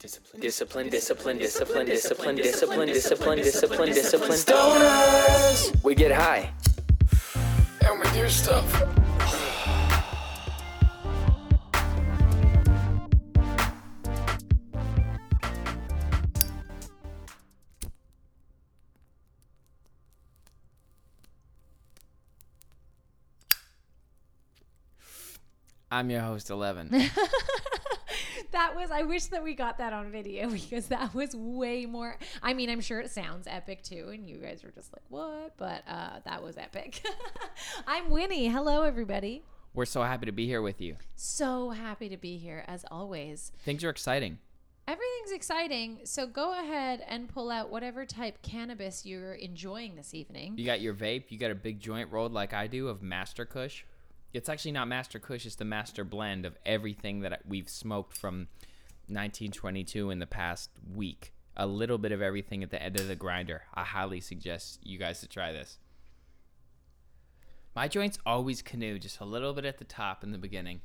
[0.00, 4.30] Discipline, discipline, discipline, discipline, discipline, discipline, discipline, discipline, discipline.
[4.30, 5.84] Stoners!
[5.84, 6.54] We get high.
[7.86, 8.82] And we do stuff.
[25.90, 27.10] I'm your host, Eleven.
[28.52, 32.16] that was I wish that we got that on video because that was way more
[32.42, 35.56] I mean I'm sure it sounds epic too and you guys were just like what
[35.56, 37.02] but uh, that was epic
[37.86, 39.42] I'm Winnie hello everybody
[39.74, 40.96] We're so happy to be here with you.
[41.16, 44.38] so happy to be here as always Things are exciting.
[44.88, 50.54] everything's exciting so go ahead and pull out whatever type cannabis you're enjoying this evening
[50.56, 51.24] You got your vape.
[51.28, 53.84] You got a big joint rolled like I do of Master Kush.
[54.32, 55.46] It's actually not Master Kush.
[55.46, 58.48] It's the master blend of everything that we've smoked from
[59.08, 61.32] 1922 in the past week.
[61.56, 63.62] A little bit of everything at the end of the grinder.
[63.74, 65.78] I highly suggest you guys to try this.
[67.74, 70.80] My joints always canoe just a little bit at the top in the beginning.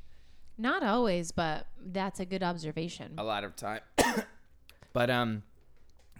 [0.58, 3.80] not always but that's a good observation a lot of time.
[4.92, 5.42] but um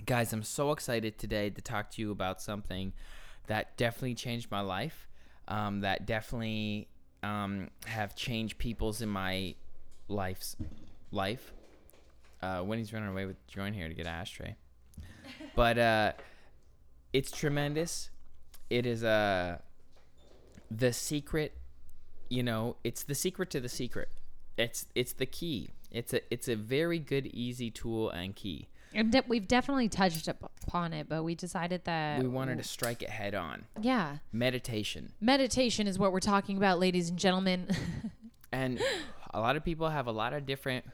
[0.04, 2.92] guys, I'm so excited today to talk to you about something
[3.46, 5.08] that definitely changed my life.
[5.48, 6.88] Um, that definitely
[7.26, 9.54] um, have changed people's in my
[10.08, 10.56] life's
[11.10, 11.52] life.
[12.40, 14.56] Uh, Winnie's running away with the joint here to get an ashtray.
[15.56, 16.12] But uh,
[17.12, 18.10] it's tremendous.
[18.70, 19.58] It is uh,
[20.70, 21.56] the secret.
[22.28, 24.08] You know, it's the secret to the secret.
[24.56, 25.70] It's it's the key.
[25.90, 28.68] It's a it's a very good, easy tool and key.
[28.94, 33.02] And de- we've definitely touched upon it but we decided that We wanted to strike
[33.02, 33.66] it head on.
[33.80, 35.12] yeah Meditation.
[35.20, 37.68] meditation is what we're talking about ladies and gentlemen
[38.52, 38.80] And
[39.34, 40.86] a lot of people have a lot of different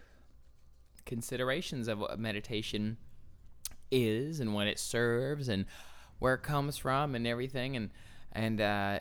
[1.05, 2.97] considerations of what meditation
[3.91, 5.67] is and what it serves and
[6.19, 7.91] where it comes from and everything and
[8.33, 8.99] and uh,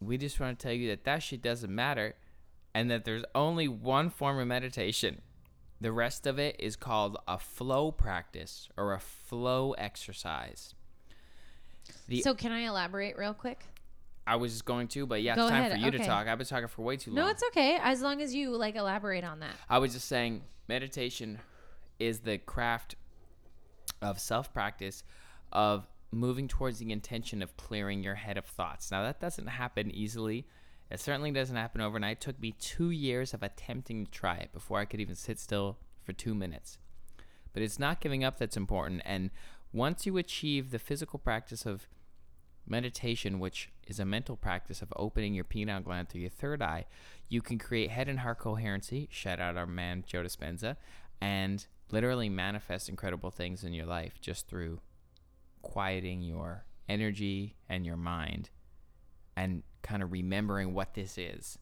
[0.00, 2.14] we just want to tell you that that shit doesn't matter
[2.74, 5.20] and that there's only one form of meditation.
[5.80, 10.74] The rest of it is called a flow practice or a flow exercise.
[12.06, 13.64] The, So can I elaborate real quick?
[14.26, 16.28] I was just going to, but yeah, Go it's time ahead, for you to talk.
[16.28, 17.24] I've been talking for way too long.
[17.24, 19.54] No, it's okay as long as you like elaborate on that.
[19.68, 21.40] I was just saying meditation
[21.98, 22.94] is the craft
[24.02, 25.02] of self practice
[25.52, 28.90] of moving towards the intention of clearing your head of thoughts.
[28.90, 30.46] Now, that doesn't happen easily.
[30.90, 32.18] It certainly doesn't happen overnight.
[32.18, 35.38] It took me two years of attempting to try it before I could even sit
[35.38, 36.78] still for two minutes.
[37.52, 39.02] But it's not giving up that's important.
[39.04, 39.30] And
[39.72, 41.86] once you achieve the physical practice of
[42.66, 46.86] meditation, which is a mental practice of opening your pineal gland through your third eye,
[47.28, 49.08] you can create head and heart coherency.
[49.10, 50.76] Shout out our man Joe Dispenza,
[51.20, 54.80] and literally manifest incredible things in your life just through
[55.62, 58.50] quieting your energy and your mind,
[59.40, 61.58] and kind of remembering what this is,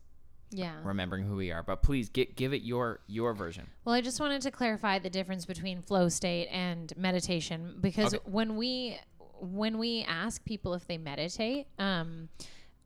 [0.50, 0.74] Yeah.
[0.82, 1.62] remembering who we are.
[1.62, 3.68] But please get give it your your version.
[3.84, 8.22] Well, I just wanted to clarify the difference between flow state and meditation because Okay.
[8.30, 8.98] when we
[9.40, 12.28] when we ask people if they meditate, um,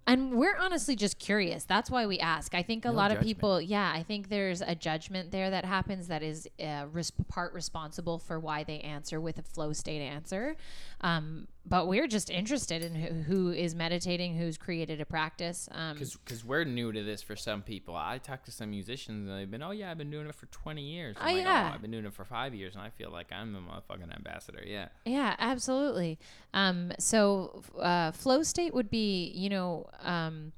[0.07, 1.65] and we're honestly just curious.
[1.65, 2.55] That's why we ask.
[2.55, 5.65] I think a No lot of people, yeah, I think there's a judgment there that
[5.65, 10.03] happens that is uh, res- part responsible for why they answer with a flow state
[10.03, 10.57] answer.
[11.01, 15.69] Um, but we're just interested in who, who is meditating, who's created a practice.
[15.73, 17.95] Um, Because we're new to this for some people.
[17.97, 20.47] I talk to some musicians and they've been, oh yeah, I've been doing it for
[20.47, 21.17] 20 years.
[21.21, 21.73] I'm Oh, like, yeah.
[21.75, 24.63] I've been doing it for five years and I feel like I'm a motherfucking ambassador.
[24.67, 24.89] Yeah.
[25.05, 26.19] Yeah, absolutely.
[26.53, 30.53] Um, so uh, flow state would be, you know, um,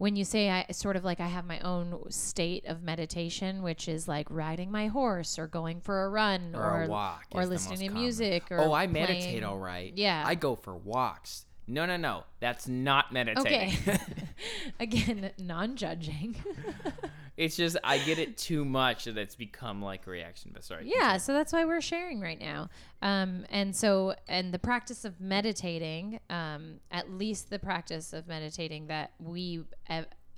[0.00, 3.86] when you say I sort of like I have my own state of meditation, which
[3.86, 7.26] is like riding my horse or going for a run Or, a walk.
[7.32, 8.02] or listening to common.
[8.02, 9.92] music or oh, I meditate all right.
[9.94, 10.24] Yeah.
[10.26, 11.44] I go for walks.
[11.66, 12.24] No, no, no.
[12.40, 13.76] That's not meditating.
[13.86, 13.98] Okay.
[14.80, 16.34] Again, non-judging.
[17.40, 20.50] it's just I get it too much that it's become like a reaction.
[20.52, 20.84] But sorry.
[20.94, 22.68] yeah, so that's why we're sharing right now.
[23.00, 28.88] Um, and so, and the practice of meditating, um, at least the practice of meditating
[28.88, 29.64] that we,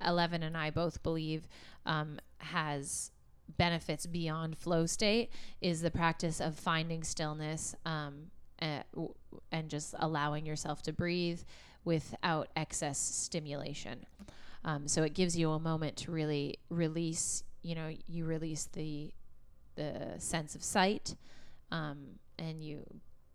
[0.05, 1.49] Eleven and I both believe,
[1.85, 3.11] um, has
[3.57, 5.29] benefits beyond flow state,
[5.59, 8.31] is the practice of finding stillness um,
[8.61, 9.13] uh, w-
[9.51, 11.41] and just allowing yourself to breathe
[11.83, 14.05] without excess stimulation.
[14.65, 17.43] Um, so it gives you a moment to really release.
[17.61, 19.13] You know, you release the
[19.75, 21.15] the sense of sight,
[21.71, 22.83] um, and you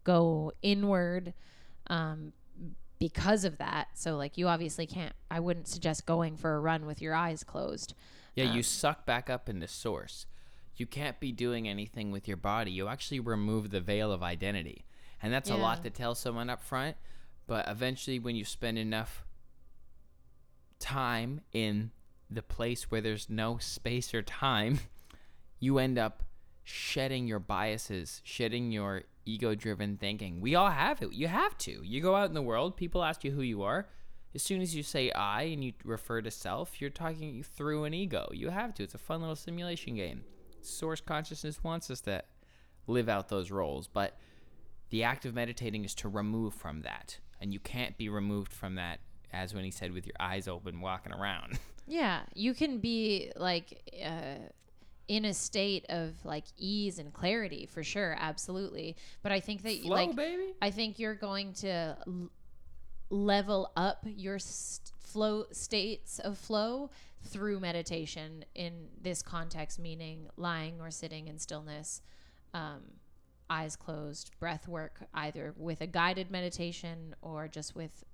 [0.05, 1.35] go inward
[1.89, 2.33] um,
[2.99, 3.89] because of that.
[3.95, 5.13] So, like, you obviously can't.
[5.31, 7.95] I wouldn't suggest going for a run with your eyes closed.
[8.35, 10.27] Yeah, you Um, suck back up into source.
[10.77, 12.71] you can't be doing anything with your body.
[12.71, 14.85] You actually remove the veil of identity.
[15.21, 16.97] And that's a lot to tell someone up front,
[17.49, 19.25] but eventually when you spend enough
[20.79, 21.91] time in
[22.31, 24.81] the place where there's no space or time,
[25.59, 26.23] you end up
[26.65, 30.41] shedding your biases, shedding your ego driven thinking.
[30.41, 31.13] We all have it.
[31.13, 31.81] You have to.
[31.83, 33.89] You go out in the world, people ask you who you are.
[34.35, 37.95] As soon as you say I and you refer to self, you're talking through an
[37.95, 38.29] ego.
[38.33, 38.83] You have to.
[38.83, 40.25] It's a fun little simulation game.
[40.61, 42.23] Source consciousness wants us to
[42.87, 44.19] live out those roles, but
[44.91, 47.19] the act of meditating is to remove from that.
[47.41, 49.01] And you can't be removed from that,
[49.33, 51.59] as Winnie said, with your eyes open, walking around.
[51.91, 54.51] Yeah, you can be like uh,
[55.09, 58.95] in a state of like ease and clarity for sure, absolutely.
[59.23, 60.53] But I think that Flow, like baby.
[60.61, 62.31] I think you're going to l-
[63.09, 66.91] level up your st- flow states of flow
[67.25, 72.03] through meditation in this context, meaning lying or sitting in stillness,
[72.53, 72.83] um,
[73.49, 78.05] eyes closed, breath work, either with a guided meditation or just with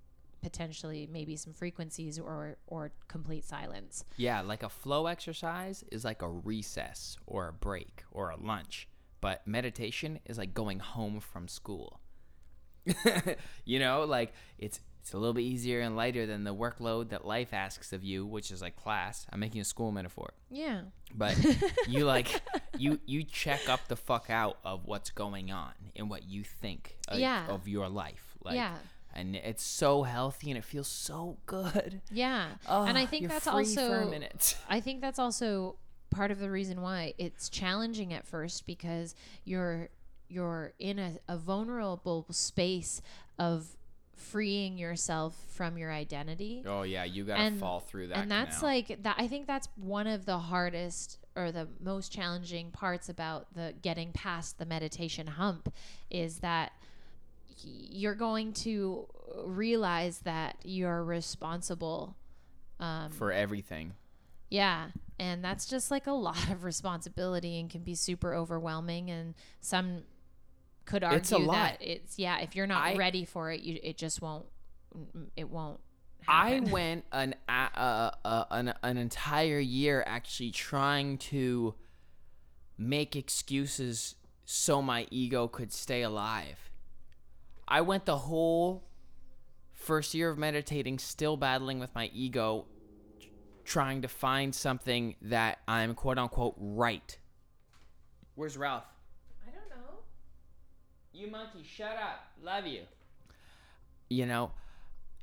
[0.44, 4.04] potentially maybe some frequencies or or complete silence.
[4.16, 8.86] Yeah, like a flow exercise is like a recess or a break or a lunch,
[9.22, 12.00] but meditation is like going home from school.
[13.64, 17.26] you know, like it's it's a little bit easier and lighter than the workload that
[17.26, 19.26] life asks of you, which is like class.
[19.30, 20.32] I'm making a school metaphor.
[20.50, 20.82] Yeah.
[21.14, 21.36] But
[21.88, 22.42] you like
[22.78, 26.96] you you check up the fuck out of what's going on and what you think
[27.08, 27.46] of, Yeah.
[27.48, 28.36] of your life.
[28.44, 28.76] Like Yeah.
[29.14, 32.00] And it's so healthy and it feels so good.
[32.10, 32.46] Yeah.
[32.66, 34.56] Ah, and I think that's also for a minute.
[34.68, 35.76] I think that's also
[36.10, 39.14] part of the reason why it's challenging at first because
[39.44, 39.88] you're
[40.28, 43.02] you're in a, a vulnerable space
[43.38, 43.66] of
[44.16, 46.62] freeing yourself from your identity.
[46.66, 48.18] Oh yeah, you gotta And- fall through that.
[48.18, 48.74] and that's canal.
[48.74, 53.52] like that i think that's one of the hardest or the most challenging parts about
[53.54, 55.72] the getting past the meditation hump
[56.10, 56.72] is that
[57.62, 59.06] you're going to
[59.44, 62.16] realize that you're responsible
[62.80, 63.94] um, for everything.
[64.50, 69.34] yeah and that's just like a lot of responsibility and can be super overwhelming and
[69.60, 70.02] some
[70.84, 71.52] could argue It's a lot.
[71.54, 74.46] that it's yeah if you're not I- ready for it you it just won't
[75.36, 75.80] it won't
[76.26, 76.68] Happen.
[76.68, 81.74] I went an uh, uh, an an entire year actually trying to
[82.78, 84.14] make excuses
[84.44, 86.70] so my ego could stay alive.
[87.66, 88.84] I went the whole
[89.72, 92.66] first year of meditating still battling with my ego
[93.64, 97.16] trying to find something that I'm quote unquote right.
[98.34, 98.84] Where's Ralph?
[99.46, 99.98] i don't know
[101.12, 102.26] You monkey, shut up.
[102.42, 102.82] Love you.
[104.10, 104.52] You know,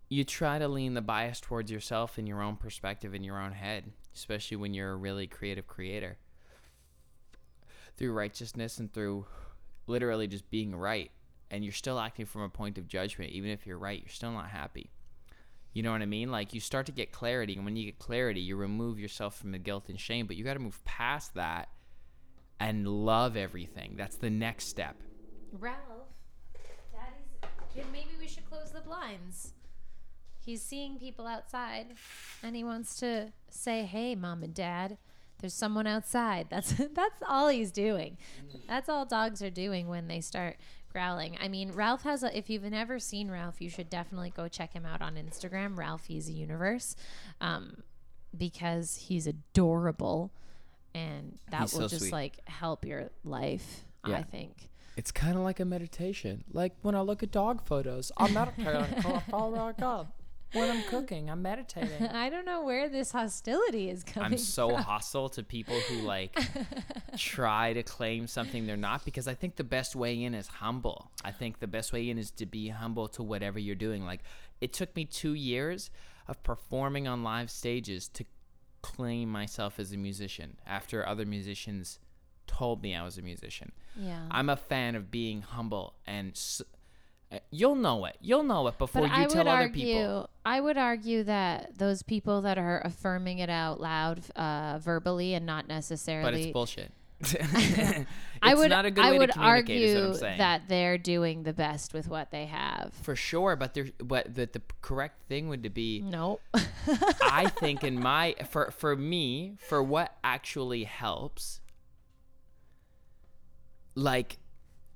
[0.09, 3.51] you try to lean the bias towards yourself and your own perspective in your own
[3.51, 3.85] head,
[4.15, 6.17] especially when you're a really creative creator.
[7.95, 9.25] Through righteousness and through
[9.85, 11.11] literally just being right.
[11.51, 13.31] And you're still acting from a point of judgment.
[13.31, 14.89] Even if you're right, you're still not happy.
[15.73, 16.31] You know what I mean?
[16.31, 17.55] Like you start to get clarity.
[17.55, 20.25] And when you get clarity, you remove yourself from the guilt and shame.
[20.25, 21.69] But you got to move past that
[22.59, 23.95] and love everything.
[23.97, 24.95] That's the next step.
[25.51, 25.77] Ralph,
[26.91, 27.51] Daddy's.
[27.75, 29.53] Then maybe we should close the blinds.
[30.45, 31.93] He's seeing people outside,
[32.41, 34.97] and he wants to say, "Hey, mom and dad,
[35.39, 38.17] there's someone outside." That's that's all he's doing.
[38.67, 40.57] That's all dogs are doing when they start
[40.91, 41.37] growling.
[41.41, 42.35] I mean, Ralph has a.
[42.37, 45.77] If you've never seen Ralph, you should definitely go check him out on Instagram.
[45.77, 46.95] Ralphie's a universe,
[47.39, 47.83] um,
[48.37, 50.31] because he's adorable,
[50.93, 52.11] and that He's will so just sweet.
[52.13, 53.85] like help your life.
[54.03, 54.69] I think.
[54.97, 56.43] It's kind of like a meditation.
[56.51, 59.03] Like when I look at dog photos, I'm meditating.
[59.31, 60.07] oh my god!
[60.53, 62.07] When I'm cooking, I'm meditating.
[62.13, 64.33] I don't know where this hostility is coming from.
[64.33, 64.81] I'm so from.
[64.83, 66.37] hostile to people who like
[67.17, 71.11] try to claim something they're not because I think the best way in is humble.
[71.23, 74.05] I think the best way in is to be humble to whatever you're doing.
[74.05, 74.21] Like
[74.59, 75.89] it took me 2 years
[76.27, 78.25] of performing on live stages to
[78.81, 81.99] claim myself as a musician after other musicians
[82.47, 83.71] told me I was a musician.
[83.95, 84.25] Yeah.
[84.31, 86.61] I'm a fan of being humble and s-
[87.51, 88.17] you'll know it.
[88.21, 90.29] You'll know it before but you I tell other argue, people.
[90.45, 95.45] I would argue that those people that are affirming it out loud, uh, verbally, and
[95.45, 96.31] not necessarily.
[96.31, 96.91] But it's bullshit.
[98.43, 98.69] I It's would.
[98.71, 100.37] not a good I way to would communicate, is what I'm argue saying.
[100.39, 102.93] that they're doing the best with what they have.
[103.03, 106.41] For sure, but there, but the, the correct thing would to be, Nope.
[107.21, 111.59] I think, in my for for me, for what actually helps.
[113.93, 114.37] Like,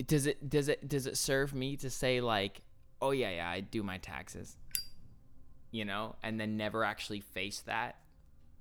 [0.06, 2.62] does it does it does it serve me to say like,
[3.02, 4.58] oh yeah yeah I do my taxes,
[5.72, 7.98] you know, and then never actually face that?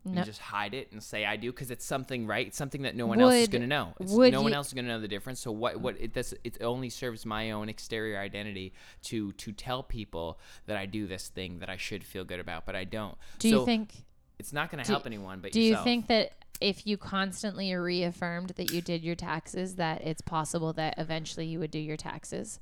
[0.06, 0.18] No.
[0.18, 2.46] and just hide it and say I do because it's something right.
[2.46, 3.94] It's something that no one else is going to know.
[3.98, 5.40] It's, would no one else is going to know the difference.
[5.40, 5.80] So what?
[5.80, 6.34] What it does?
[6.44, 8.74] It only serves my own exterior identity
[9.04, 12.66] to to tell people that I do this thing that I should feel good about,
[12.66, 13.16] but I don't.
[13.38, 13.94] Do so you think?
[14.38, 15.86] it's not going to help anyone but Do yourself?
[15.86, 20.72] you think that if you constantly reaffirmed that you did your taxes, that it's possible
[20.74, 22.60] that eventually you would do your taxes?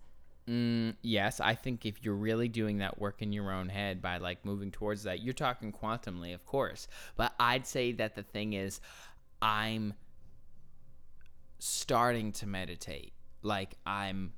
[0.48, 4.18] Mm, yes, I think if you're really doing that work in your own head by
[4.18, 6.88] like moving towards that, you're talking quantumly, of course.
[7.16, 8.80] But I'd say that the thing is,
[9.40, 9.94] I'm
[11.58, 13.12] starting to meditate.
[13.42, 14.32] Like I'm,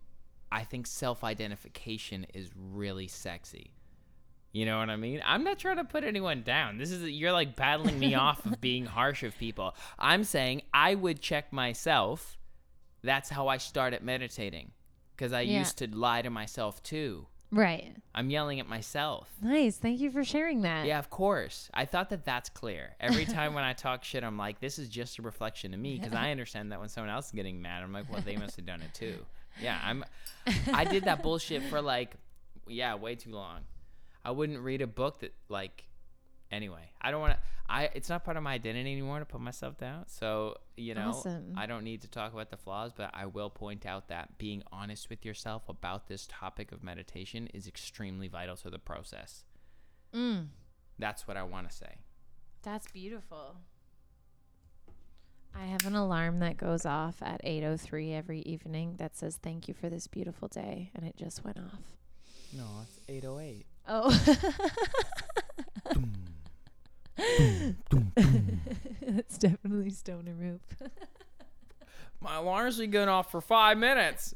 [0.52, 3.70] I think self-identification is really sexy.
[4.54, 5.20] You know what I mean?
[5.26, 6.78] I'm not trying to put anyone down.
[6.78, 9.74] This is you're like battling me off of being harsh of people.
[9.98, 12.38] I'm saying I would check myself.
[13.02, 14.70] That's how I started meditating
[15.16, 15.58] because I Yeah.
[15.58, 17.26] used to lie to myself too.
[17.50, 17.96] Right.
[18.14, 19.28] I'm yelling at myself.
[19.42, 19.76] Nice.
[19.76, 20.86] Thank you for sharing that.
[20.86, 21.68] Yeah, of course.
[21.74, 22.94] I thought that that's clear.
[23.00, 25.98] Every time when I talk shit, I'm like, this is just a reflection of me
[25.98, 28.54] because I understand that when someone else is getting mad, I'm like, well, they must
[28.56, 29.16] have done it too.
[29.60, 30.04] Yeah, I'm.
[30.72, 32.14] I did that bullshit for like,
[32.68, 33.60] yeah, way too long.
[34.24, 35.84] I wouldn't read a book that like.
[36.50, 37.38] Anyway, I don't want to.
[37.68, 40.04] I it's not part of my identity anymore to put myself down.
[40.06, 41.54] So you know, Awesome.
[41.56, 44.62] I don't need to talk about the flaws, but I will point out that being
[44.70, 49.44] honest with yourself about this topic of meditation is extremely vital to the process.
[50.14, 50.48] Mm,
[50.98, 51.96] That's what I want to say.
[52.62, 53.56] that's beautiful.
[55.56, 59.74] I have an alarm that goes off at 8:03 every evening that says thank you
[59.74, 61.96] for this beautiful day and it just went off.
[62.52, 63.66] No, it's 808.
[63.86, 64.10] Oh.
[69.06, 70.90] That's definitely stoner rope.
[72.20, 74.32] My alarm's been going off for five minutes.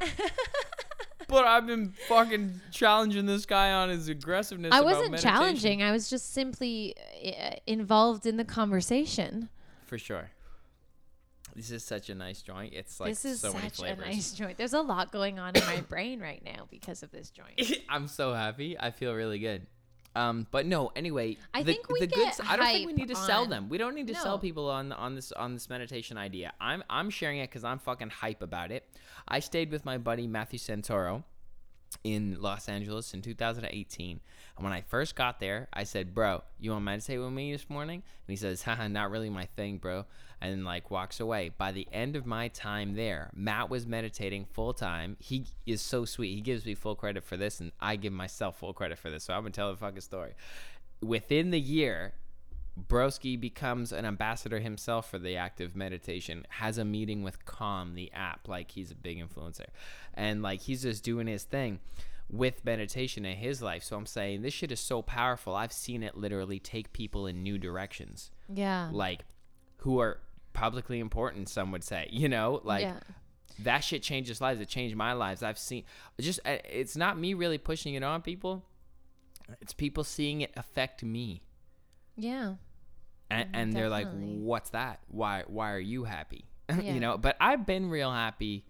[1.29, 4.73] but I've been fucking challenging this guy on his aggressiveness.
[4.73, 5.83] I wasn't challenging.
[5.83, 9.49] I was just simply uh, involved in the conversation.
[9.87, 10.31] For sure.
[11.55, 12.73] This is such a nice joint.
[12.75, 14.57] It's like this is so such a nice joint.
[14.57, 17.61] There's a lot going on in my brain right now because of this joint.
[17.89, 18.79] I'm so happy.
[18.79, 19.67] I feel really good.
[20.17, 22.41] Um, but no, anyway, I the, think we the get goods.
[22.49, 23.69] I don't think we need to sell them.
[23.69, 24.21] We don't need to No.
[24.21, 26.53] sell people on on this on this meditation idea.
[26.61, 28.85] I'm I'm sharing it because I'm fucking hype about it.
[29.29, 31.25] I stayed with my buddy Matthew Santoro
[32.05, 34.21] in Los Angeles in 2018.
[34.57, 37.53] And when I first got there, I said, "Bro, you want to meditate with me
[37.53, 40.05] this morning?" And he says, "Haha, not really my thing, bro."
[40.41, 41.51] And then like walks away.
[41.57, 45.17] By the end of my time there, Matt was meditating full time.
[45.19, 46.35] He is so sweet.
[46.35, 49.25] He gives me full credit for this, and I give myself full credit for this.
[49.25, 50.35] So I'm gonna tell the fucking story.
[51.01, 52.15] Within the year,
[52.87, 58.13] Broski becomes an ambassador himself for the active meditation, has a meeting with Calm, the
[58.13, 59.67] app, like he's a big influencer.
[60.15, 61.81] And like he's just doing his thing
[62.31, 63.83] with meditation in his life.
[63.83, 65.55] So I'm saying this shit is so powerful.
[65.55, 68.31] I've seen it literally take people in new directions.
[68.53, 68.91] Yeah.
[68.93, 69.25] Like
[69.79, 70.21] who are
[70.59, 73.01] publicly important, some would say, you know, like yeah.
[73.61, 74.61] that shit changes lives.
[74.61, 75.43] It changed my lives.
[75.43, 75.85] I've seen
[76.21, 78.65] just uh, it's not me really pushing it on people.
[79.61, 81.43] It's people seeing it affect me
[82.17, 82.55] Yeah.
[83.31, 86.93] and, and they're like what's that why why are you happy Yeah.
[86.95, 88.67] you know but i've been real happy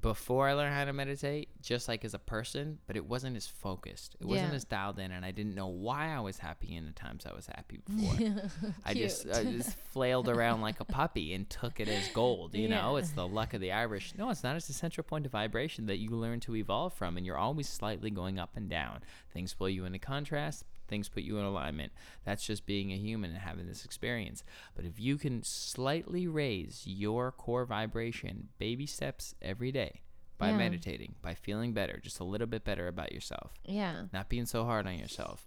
[0.00, 3.46] before i learned how to meditate just like as a person but it wasn't as
[3.46, 4.16] focused.
[4.20, 6.92] It wasn't as dialed in and i didn't know why i was happy in the
[6.92, 8.42] times i was happy before.
[8.84, 12.68] I just i just flailed around like a puppy and took it as gold you
[12.68, 12.96] know?
[12.96, 14.12] It's the luck of the irish.
[14.16, 14.56] No it's not.
[14.56, 17.68] It's the central point of vibration that you learn to evolve from and you're always
[17.68, 19.00] slightly going up and down.
[19.32, 21.90] Things pull you into contrast things put you in alignment
[22.24, 24.44] that's just being a human and having this experience
[24.76, 30.02] but if you can slightly raise your core vibration baby steps every day
[30.36, 30.58] by Yeah.
[30.58, 34.04] meditating by feeling better just a little bit better about yourself Yeah.
[34.12, 35.46] not being so hard on yourself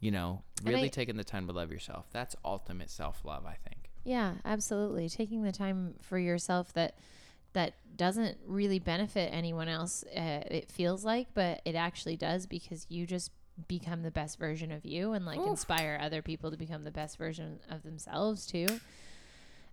[0.00, 3.90] you know really I- taking the time to love yourself that's ultimate self-love i think
[4.04, 5.08] Yeah, absolutely.
[5.08, 6.96] Taking the time for yourself that
[7.54, 10.04] that doesn't really benefit anyone else.
[10.04, 13.32] Uh, it feels like, but it actually does because you just
[13.68, 15.48] become the best version of you and like Oof.
[15.48, 18.66] inspire other people to become the best version of themselves too.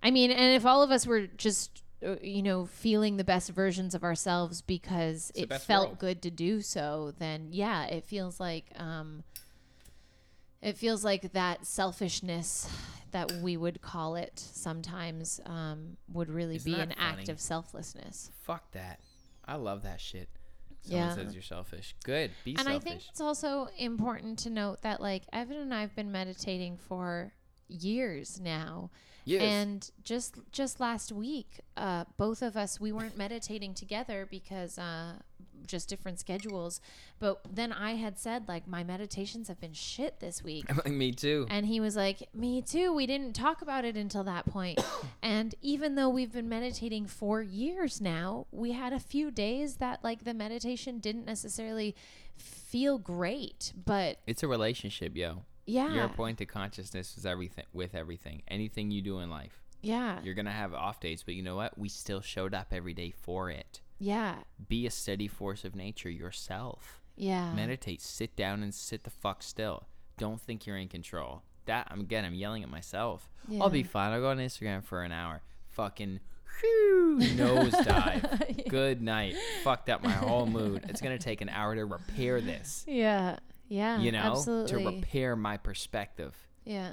[0.01, 3.49] I mean, and if all of us were just uh, you know feeling the best
[3.51, 5.99] versions of ourselves because it felt world.
[5.99, 9.23] good to do so, then yeah, it feels like um
[10.61, 12.69] it feels like that selfishness
[13.11, 18.31] that we would call it sometimes um, would really Isn't be an act of selflessness.
[18.43, 18.99] fuck that
[19.45, 20.29] i love that shit
[20.83, 21.15] someone Yeah.
[21.15, 25.01] says you're selfish good be and selfish I think it's also important to note that
[25.01, 27.33] like Evan and I've been meditating for
[27.67, 28.91] years now.
[29.25, 29.41] Yes.
[29.41, 35.13] And just just last week, uh, both of us we weren't meditating together because uh,
[35.67, 36.81] just different schedules.
[37.19, 40.65] But then I had said like my meditations have been shit this week.
[40.85, 41.47] Me too.
[41.49, 42.93] And he was like, Me too.
[42.93, 44.83] We didn't talk about it until that point.
[45.21, 50.03] and even though we've been meditating for years now, we had a few days that,
[50.03, 51.95] like, the meditation didn't necessarily
[52.35, 53.73] feel great.
[53.85, 55.43] But It's a relationship, yo.
[55.65, 55.93] Yeah.
[55.93, 58.41] Your point to consciousness is everything with everything.
[58.47, 59.61] Anything you do in life.
[59.81, 60.19] yeah.
[60.23, 61.77] You're gonna have off days, but you know what?
[61.77, 63.81] We still showed up every day for it.
[63.99, 64.35] Yeah.
[64.67, 66.99] Be a steady force of nature yourself.
[67.15, 67.53] Yeah.
[67.53, 68.01] Meditate.
[68.01, 69.87] Sit down and sit the fuck still.
[70.17, 71.43] Don't think you're in control.
[71.65, 72.25] That I'm again.
[72.25, 73.29] I'm yelling at myself.
[73.61, 74.11] I'll be fine.
[74.11, 75.41] I'll go on Instagram for an hour.
[75.69, 76.19] Fucking
[76.59, 78.67] whew, nosedive.
[78.69, 79.35] Good night.
[79.63, 80.83] Fucked up my whole mood.
[80.89, 82.83] It's gonna take an hour to repair this.
[82.87, 83.37] yeah.
[83.73, 83.97] Yeah.
[83.99, 84.83] You know, absolutely.
[84.83, 86.35] to repair my perspective.
[86.63, 86.91] yeah.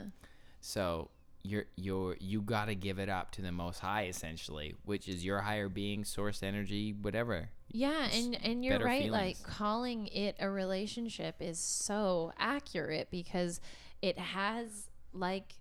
[0.63, 1.11] So
[1.43, 5.41] you're you're you gotta give it up to the Most High, essentially, which is your
[5.41, 7.49] higher being, source, energy, whatever.
[7.73, 9.11] Yeah, and and you're right.
[9.11, 13.61] Like calling it a relationship is so accurate because
[14.03, 15.55] it has like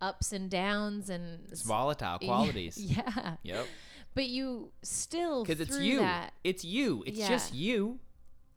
[0.00, 2.76] ups and downs and It's volatile qualities.
[2.76, 3.66] Yeah, Yep.
[4.14, 5.98] but you still Because it's you.
[6.00, 7.02] That, It's you.
[7.06, 7.28] It's Yeah.
[7.28, 7.98] just you.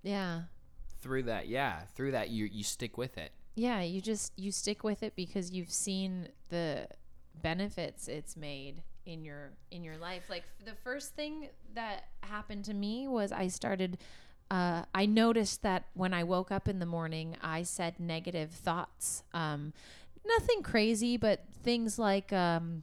[0.03, 0.43] yeah,
[1.05, 1.81] Through that, yeah.
[1.93, 3.31] Through that, you you stick with it.
[3.55, 3.81] yeah.
[3.81, 6.87] You just you stick with it because you've seen the
[7.43, 10.23] benefits it's made in your in your life.
[10.31, 13.99] Like the first thing that happened to me was I started
[14.49, 19.21] uh, I noticed that when I woke up in the morning, I said negative thoughts.
[19.31, 19.73] Um,
[20.25, 22.81] nothing crazy, but things like, um,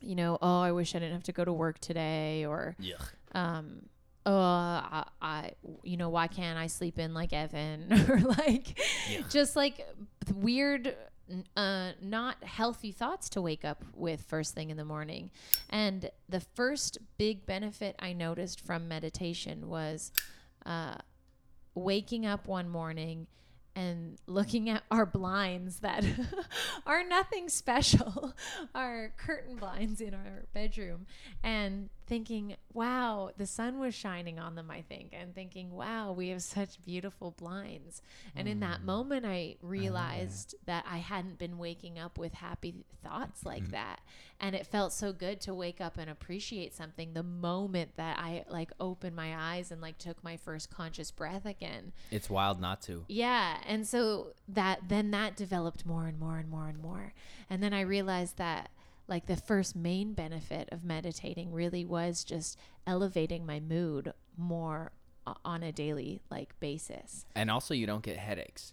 [0.00, 2.76] you know, oh, I wish I didn't have to go to work today, or,
[3.34, 3.86] um,
[4.24, 5.50] uh, I, I,
[5.82, 8.80] you know, why can't I sleep in like Evan, or like,
[9.30, 9.86] just like
[10.34, 10.94] weird,
[11.56, 15.30] uh, not healthy thoughts to wake up with first thing in the morning.
[15.70, 20.12] And the first big benefit I noticed from meditation was
[20.64, 20.96] uh,
[21.74, 23.26] waking up one morning
[23.74, 26.04] and looking at our blinds that
[26.86, 28.34] are nothing special,
[28.74, 31.06] our curtain blinds in our bedroom,
[31.42, 36.28] and thinking, wow, the sun was shining on them, I think, and thinking, wow, we
[36.28, 38.02] have such beautiful blinds.
[38.36, 38.84] And in that mm.
[38.84, 43.72] moment, I oh, realized that I hadn't been waking up with happy thoughts like mm-hmm.
[43.72, 44.00] that.
[44.38, 48.44] And it felt so good to wake up and appreciate something the moment that I
[48.46, 51.92] like opened my eyes and like took my first conscious breath again.
[52.10, 53.06] It's wild not to.
[53.08, 57.14] Yeah, and so that then that developed more and more and more and more.
[57.48, 58.70] And then I realized that
[59.08, 64.92] like the first main benefit of meditating really was just elevating my mood more
[65.44, 67.26] on a daily like basis.
[67.34, 68.72] And also, you don't get headaches.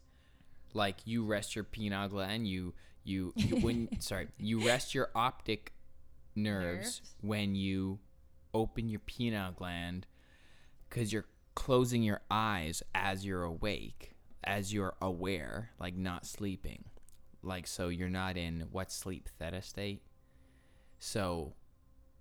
[0.74, 2.48] Like you rest your pineal gland.
[2.48, 5.74] You you, you when sorry you rest your optic
[6.36, 7.02] nerves, Nerves.
[7.22, 8.00] when you
[8.54, 10.06] open your pineal gland
[10.88, 16.86] because you're closing your eyes as you're awake, as you're aware, like not sleeping.
[17.42, 20.02] Like so, you're not in what sleep theta state.
[21.00, 21.54] So,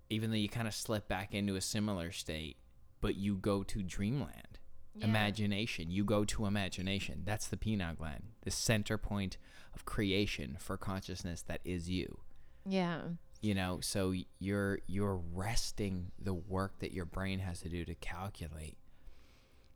[0.09, 2.57] even though you kind of slip back into a similar state,
[3.01, 4.59] but you go to dreamland
[5.01, 5.91] imagination.
[5.91, 7.21] You go to imagination.
[7.25, 9.37] That's the pineal gland, the center point
[9.73, 12.19] of creation for consciousness that is you.
[12.65, 13.01] Yeah.
[13.41, 17.95] You know, so you're you're resting the work that your brain has to do to
[17.95, 18.77] calculate.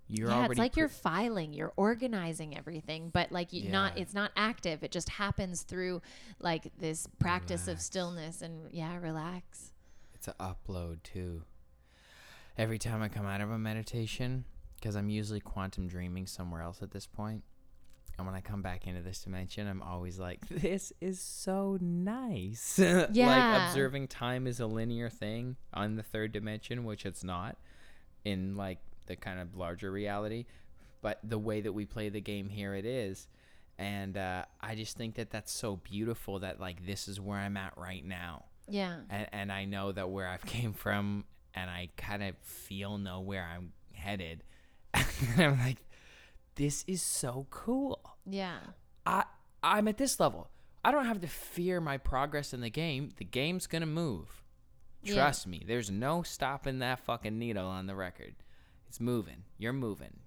[0.09, 3.97] You're yeah, already it's like pre- you're filing, you're organizing everything, but like you not
[3.97, 4.83] it's not active.
[4.83, 6.01] It just happens through
[6.39, 9.71] like this practice of stillness and yeah, relax.
[10.13, 11.43] it's an upload too.
[12.57, 16.83] Every time I come out of a meditation, because I'm usually quantum dreaming somewhere else
[16.83, 17.43] at this point,
[18.17, 22.79] and when I come back into this dimension, I'm always like, "This is so nice."
[23.13, 23.27] Yeah.
[23.27, 27.57] like observing time is a linear thing on the third dimension, which it's not
[28.23, 30.45] in like the kind of larger reality.
[31.01, 33.27] But the way that we play the game here, it is.
[33.77, 37.57] And uh, I just think that that's so beautiful that like this is where I'm
[37.57, 38.97] at right now Yeah.
[39.09, 43.19] and, and I know that where I've came from, and I kind of feel know
[43.19, 44.43] where I'm headed.
[44.93, 45.05] and
[45.39, 45.79] I'm like,
[46.55, 47.99] this is so cool.
[48.25, 48.57] Yeah.
[49.05, 49.23] I
[49.63, 50.49] I'm at this level.
[50.85, 53.09] I don't have to fear my progress in the game.
[53.17, 54.43] The game's gonna move.
[55.03, 55.15] Yeah.
[55.15, 55.63] Trust me.
[55.67, 58.35] There's no stopping that fucking needle on the record.
[58.93, 59.45] It's moving.
[59.58, 60.19] You're moving.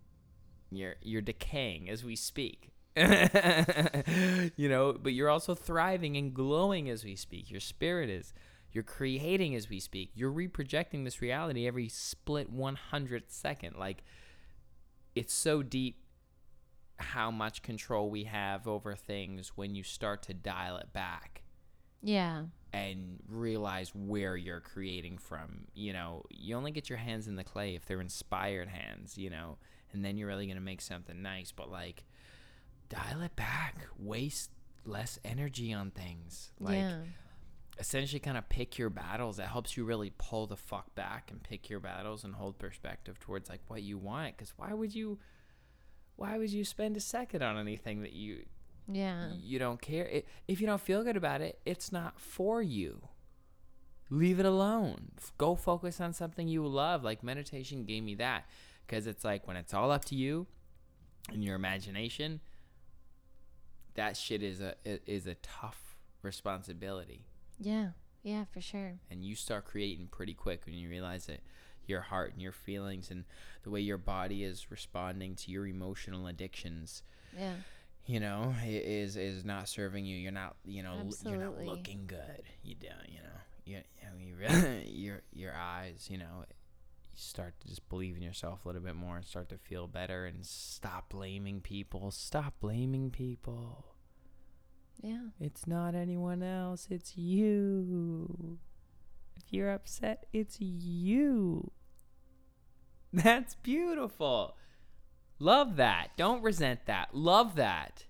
[0.72, 2.72] You're you're decaying as we speak.
[2.96, 7.48] you know, but you're also thriving and glowing as we speak.
[7.48, 8.35] Your spirit is.
[8.72, 10.11] You're creating as we speak.
[10.16, 13.76] You're reprojecting this reality every split 100th second.
[13.76, 14.02] Like,
[15.14, 16.00] it's so deep
[16.96, 21.44] how much control we have over things when you start to dial it back.
[22.02, 22.46] Yeah.
[22.76, 25.66] And realize where you're creating from.
[25.74, 29.30] You know, you only get your hands in the clay if they're inspired hands, you
[29.30, 29.58] know,
[29.92, 31.52] and then you're really going to make something nice.
[31.52, 32.04] But like,
[32.88, 34.50] dial it back, waste
[34.84, 36.50] less energy on things.
[36.60, 36.98] Like, yeah.
[37.78, 39.38] essentially kind of pick your battles.
[39.38, 43.18] That helps you really pull the fuck back and pick your battles and hold perspective
[43.18, 44.36] towards like what you want.
[44.36, 45.18] Because why would you,
[46.16, 48.44] why would you spend a second on anything that you
[48.88, 49.33] Yeah.
[49.42, 50.05] you don't care?
[50.07, 53.09] It, if you don't feel good about it, it's not for you.
[54.11, 55.11] Leave it alone.
[55.38, 57.03] Go focus on something you love.
[57.03, 58.44] Like meditation gave me that
[58.87, 60.46] because it's like when it's all up to you
[61.33, 62.40] and your imagination.
[63.94, 67.25] That shit is a is a tough responsibility
[67.59, 67.90] Yeah.
[68.22, 68.94] Yeah, for sure.
[69.11, 71.40] and you start creating pretty quick when you realize that
[71.87, 73.25] your heart and your feelings and
[73.62, 77.03] the way your body is responding to your emotional addictions
[77.38, 77.55] Yeah.
[78.07, 82.07] You know is is not serving you you're not you know l- you're not looking
[82.07, 86.45] good you don't you know you, you, know, you really, your your eyes you know
[86.49, 86.55] you
[87.14, 90.25] start to just believe in yourself a little bit more and start to feel better
[90.27, 93.85] and stop blaming people stop blaming people
[95.03, 95.29] Yeah.
[95.40, 98.59] it's not anyone else, it's you.
[99.37, 101.71] If you're upset, it's you.
[103.12, 104.57] That's beautiful.
[105.38, 106.09] Love that.
[106.16, 107.14] Don't resent that.
[107.14, 108.05] Love that.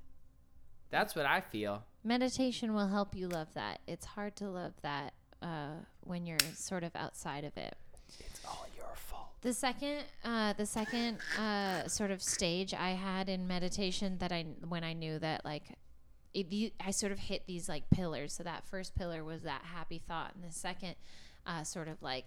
[0.91, 1.85] That's what I feel.
[2.05, 3.81] Meditation will help you love that.
[3.87, 7.75] It's hard to love that uh, when you're sort of outside of it.
[8.21, 9.29] It's all your fault.
[9.43, 14.47] The second, uh, the second uh, sort of stage I had in meditation that I
[14.69, 15.65] when I knew that like
[16.33, 18.33] it, I sort of hit these like pillars.
[18.35, 20.95] So that first pillar was that happy thought, and the second
[21.45, 22.27] uh, sort of like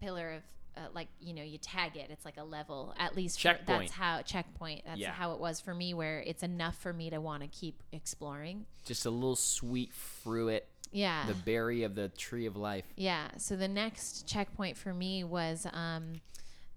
[0.00, 0.42] pillar of
[0.76, 2.08] uh, like you know you tag it.
[2.10, 3.40] It's like a level at least.
[3.40, 4.82] for- that's how checkpoint.
[4.84, 5.12] That's Yeah.
[5.12, 8.66] how it was for me, where it's enough for me to want to keep exploring.
[8.84, 11.26] Just a little sweet fruit, Yeah.
[11.26, 12.84] the berry of the tree of life.
[12.96, 13.28] Yeah.
[13.36, 16.20] So the next checkpoint for me was um,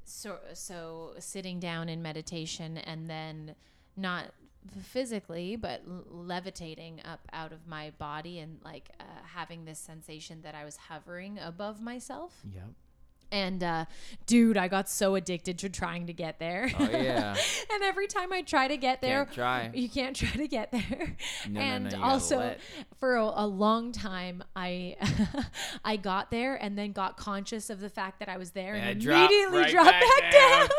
[0.04, 3.56] so so sitting down in meditation and then
[3.96, 4.32] not
[4.82, 9.04] physically but levitating up out of my body and like uh,
[9.34, 12.34] having this sensation that I was hovering above myself.
[12.54, 12.64] Yep.
[13.34, 13.86] And uh,
[14.28, 16.72] dude, I got so addicted to trying to get there.
[16.80, 17.36] Oh yeah.
[17.74, 19.72] and every time I try to get there, Can't try.
[19.74, 21.16] you can't try to get there.
[21.50, 22.56] No, no, and no, gotta also,
[23.00, 24.98] for a, a long time, I
[25.84, 29.02] I got there and then got conscious of the fact that I was there and
[29.02, 30.60] drop immediately right dropped back back, down.
[30.60, 30.70] down.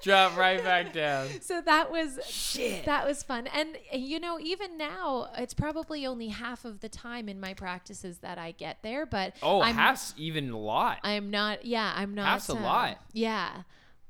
[0.02, 1.28] Drop right back down.
[1.40, 2.84] so that was Shit.
[2.86, 3.46] that was fun.
[3.46, 8.18] And you know, even now, it's probably only half of the time in my practices
[8.18, 9.06] that I get there.
[9.06, 10.98] But Oh, I'm, half's even a lot.
[11.04, 11.64] I'm not.
[11.64, 12.26] Yeah, I'm not.
[12.26, 12.98] Half's a um, lot.
[13.12, 13.62] Yeah.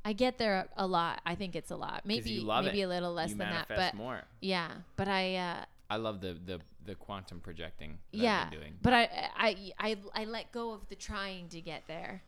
[0.04, 1.20] I get there a lot.
[1.26, 2.02] I think it's a lot.
[2.06, 2.84] Maybe maybe it.
[2.84, 4.22] a little less you than that, but more.
[4.40, 4.70] yeah.
[4.96, 7.98] But I uh, I love the the the quantum projecting.
[8.12, 8.72] That yeah I've been doing.
[8.80, 12.22] but I, I i i let go of the trying to get there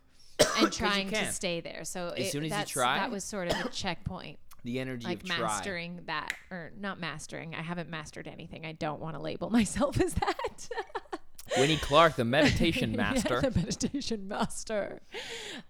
[0.59, 1.33] and trying to can.
[1.33, 4.39] stay there so As it- soon as you try- that was sort of a checkpoint
[4.65, 5.39] the energy like of try.
[5.39, 10.01] mastering that or not mastering i haven't mastered anything i don't want to label myself
[10.01, 10.69] as that
[11.59, 13.41] Winnie Clark, the meditation Yeah, master.
[13.43, 15.03] the meditation master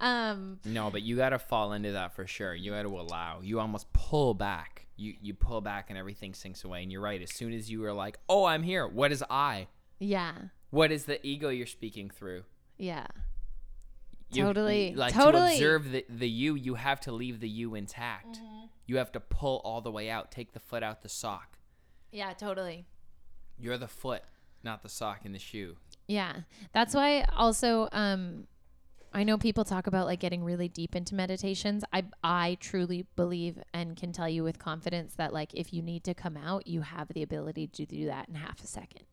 [0.01, 2.55] um No, but you got to fall into that for sure.
[2.55, 3.41] You got to allow.
[3.43, 4.87] You almost pull back.
[4.97, 6.83] You you pull back and everything sinks away.
[6.85, 7.21] And you're right.
[7.21, 8.87] As soon as you are like, "Oh, I'm here.
[8.87, 9.67] What is I?
[9.99, 10.33] yeah
[10.71, 12.45] What is the ego you're speaking through?"
[12.79, 13.07] yeah
[14.33, 15.49] You- Totally, Like totally.
[15.51, 18.39] to observe the the you, you have to leave the you intact.
[18.39, 18.67] Mm-hmm.
[18.87, 20.31] You have to pull all the way out.
[20.31, 21.59] Take the foot out the sock.
[22.11, 22.85] yeah totally
[23.59, 24.23] You're the foot,
[24.63, 25.77] not the sock in the shoe.
[26.09, 26.41] Yeah.
[26.73, 28.47] That's why also um
[29.15, 31.85] I know people talk about like getting really deep into meditations.
[31.93, 36.03] I I truly believe and can tell you with confidence that like if you need
[36.05, 39.05] to come out, you have the ability to do that in half a second.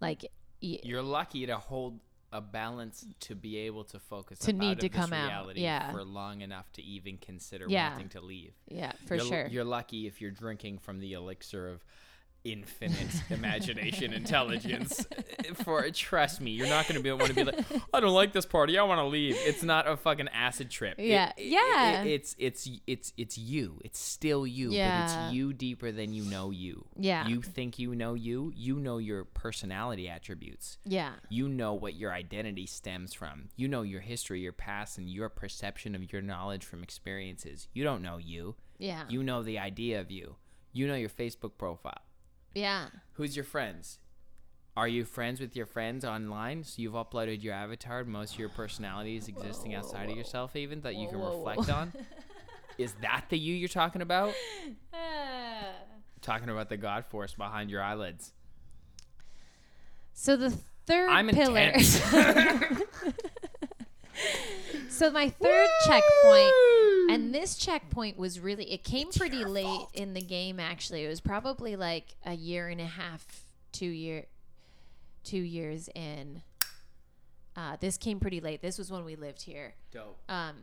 [0.00, 0.22] Like
[0.62, 1.98] y- You're lucky to hold
[2.32, 5.56] a balance to be able to focus To need out to of this come out,
[5.56, 5.90] yeah.
[5.92, 7.92] for long enough to even consider Yeah.
[7.92, 8.52] wanting to leave.
[8.68, 9.46] yeah, for you're, sure.
[9.46, 11.82] You're lucky if you're drinking from the elixir of
[12.52, 15.06] infinite imagination intelligence
[15.54, 17.58] for trust me you're not going to be want to be like
[17.94, 20.94] i don't like this party i want to leave it's not a fucking acid trip
[20.98, 21.32] It- Yeah.
[21.36, 22.02] it- it- Yeah.
[22.04, 25.04] it's it's it's it's you it's still you but Yeah.
[25.26, 27.26] it's you deeper than you know you Yeah.
[27.26, 31.12] you think you know you you know your personality attributes yeah.
[31.28, 33.48] you know what your identity stems from.
[33.56, 37.68] You know your history, your past, and your perception of your knowledge from experiences.
[37.72, 38.54] You don't know you.
[38.78, 39.04] Yeah.
[39.08, 40.36] You know the idea of you.
[40.72, 42.00] You know your Facebook profile.
[42.54, 42.86] Yeah.
[43.14, 43.98] Who's your friends?
[44.76, 46.62] Are you friends with your friends online?
[46.62, 50.80] So you've uploaded your avatar, most of your personality is existing outside of yourself, even
[50.82, 51.48] that you can Whoa, whoa, whoa.
[51.50, 51.92] reflect on.
[52.78, 54.34] is that the you you're talking about?
[56.20, 58.32] Talking about the God force behind your eyelids.
[60.12, 60.50] So the
[60.84, 61.58] third I'm pillar.
[61.58, 62.02] intense.
[64.88, 66.52] so my third checkpoint,
[67.08, 70.60] and this checkpoint was really it came pretty late in the game.
[70.60, 74.26] Actually, it was probably like a year and a half, two year,
[75.24, 76.42] two years in.
[77.56, 78.62] Uh, this came pretty late.
[78.62, 79.74] This was when we lived here.
[79.90, 80.18] Dope.
[80.28, 80.56] Um,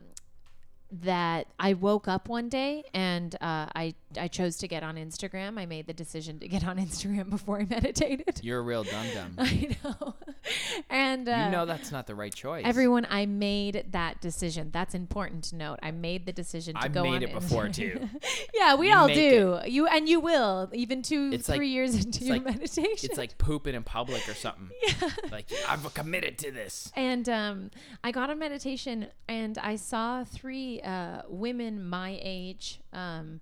[0.91, 5.57] that I woke up one day and uh, I I chose to get on Instagram.
[5.59, 8.39] I made the decision to get on Instagram before I meditated.
[8.43, 9.35] You're a real dum dum.
[9.37, 10.15] I know,
[10.89, 12.63] and uh, you know that's not the right choice.
[12.65, 14.69] Everyone, I made that decision.
[14.71, 15.79] That's important to note.
[15.83, 18.07] I made the decision to I go made on it before, too.
[18.53, 19.59] yeah, we You all do.
[19.65, 23.09] You and you will, even two, It's three like- years into your like- meditation.
[23.09, 24.69] It's like pooping in public or something.
[24.87, 25.09] Yeah.
[25.31, 26.91] Like I've committed to this.
[26.95, 27.71] and um,
[28.03, 32.81] I got on meditation, and I saw three uh, women my age.
[32.93, 33.41] Um,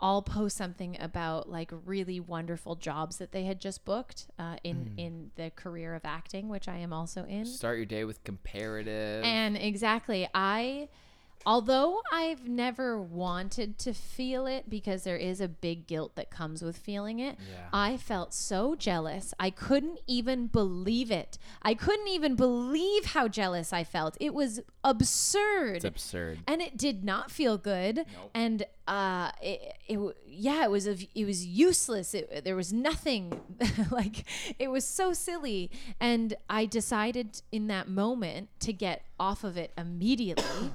[0.00, 4.76] all post something about like really wonderful jobs that they had just booked uh, in
[4.76, 4.98] Mm.
[4.98, 7.44] in the career of acting, which I am also in.
[7.46, 9.22] Start your day with comparative.
[9.22, 10.88] And exactly, I,
[11.46, 16.62] although I've never wanted to feel it because there is a big guilt that comes
[16.62, 17.68] with feeling it, Yeah.
[17.72, 19.34] I felt so jealous.
[19.38, 21.38] I couldn't even believe it.
[21.62, 24.16] I couldn't even believe how jealous I felt.
[24.20, 25.76] It was absurd.
[25.76, 26.38] it's absurd.
[26.46, 28.06] and it did not feel good Nope.
[28.34, 33.40] and uh it, it yeah it was a, it was useless it, there was nothing
[33.92, 34.24] like
[34.58, 39.70] it was so silly and i decided in that moment to get off of it
[39.78, 40.72] immediately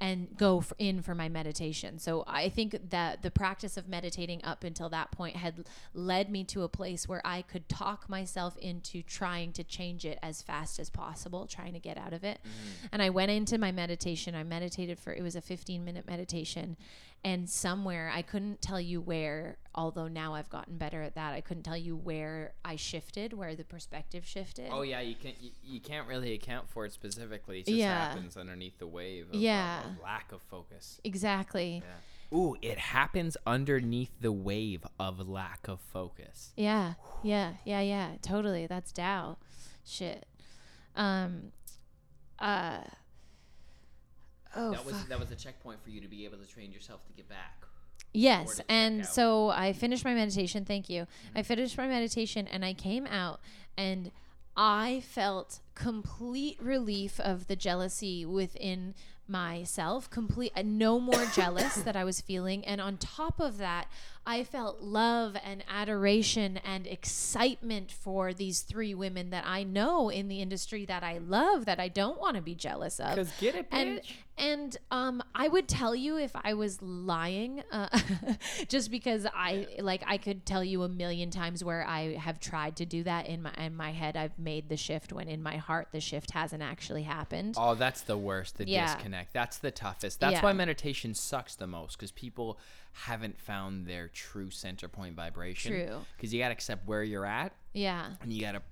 [0.00, 1.98] and go for, in for my meditation.
[1.98, 6.42] So I think that the practice of meditating up until that point had led me
[6.44, 10.78] to a place where I could talk myself into trying to change it as fast
[10.78, 12.38] as possible, trying to get out of it.
[12.42, 12.86] Mm-hmm.
[12.92, 14.34] And I went into my meditation.
[14.34, 16.76] I meditated for it was a 15 minute meditation
[17.22, 21.32] and somewhere I couldn't tell you where although now I've gotten better at that.
[21.32, 24.68] I couldn't tell you where I shifted, where the perspective shifted.
[24.72, 27.60] Oh yeah, you can't you, you can't really account for it specifically.
[27.60, 28.08] It just Yeah.
[28.08, 29.84] happens underneath the wave of, Yeah.
[29.86, 31.00] of lack of focus.
[31.04, 31.82] Exactly.
[32.32, 36.52] Ooh, it happens underneath the wave of lack of focus.
[36.56, 38.10] Yeah, yeah, yeah, yeah.
[38.22, 38.66] Totally.
[38.68, 39.36] That's Tao.
[39.84, 40.26] Shit.
[40.94, 41.52] Um.
[42.38, 42.82] Uh.
[44.56, 44.72] Oh.
[44.72, 45.08] that was fuck.
[45.08, 47.64] that was a checkpoint for you to be able to train yourself to get back.
[48.12, 50.64] Yes, and so I finished my meditation.
[50.64, 51.06] Thank you.
[51.34, 53.40] I finished my meditation and I came out
[53.76, 54.10] and
[54.56, 58.94] I felt complete relief of the jealousy within
[59.28, 60.10] myself.
[60.10, 63.86] Complete, uh, no more jealous that I was feeling, and on top of that,
[64.26, 70.28] I felt love and adoration and excitement for these three women that I know in
[70.28, 73.16] the industry that I love that I don't want to be jealous of.
[73.16, 74.12] 'Cause get it, and bitch.
[74.36, 77.88] and um, I would tell you if I was lying, uh,
[78.68, 82.76] just because I like I could tell you a million times where I have tried
[82.76, 84.16] to do that in my in my head.
[84.16, 87.54] I've made the shift when in my heart the shift hasn't actually happened.
[87.58, 88.58] Oh, that's the worst.
[88.58, 88.94] The Yeah.
[88.94, 89.32] disconnect.
[89.32, 90.20] That's the toughest.
[90.20, 90.42] That's Yeah.
[90.42, 92.58] why meditation sucks the most because people
[92.92, 95.72] haven't found their true center point vibration.
[95.72, 95.98] True.
[96.16, 98.62] Because you got to accept where you're at Yeah, and you got to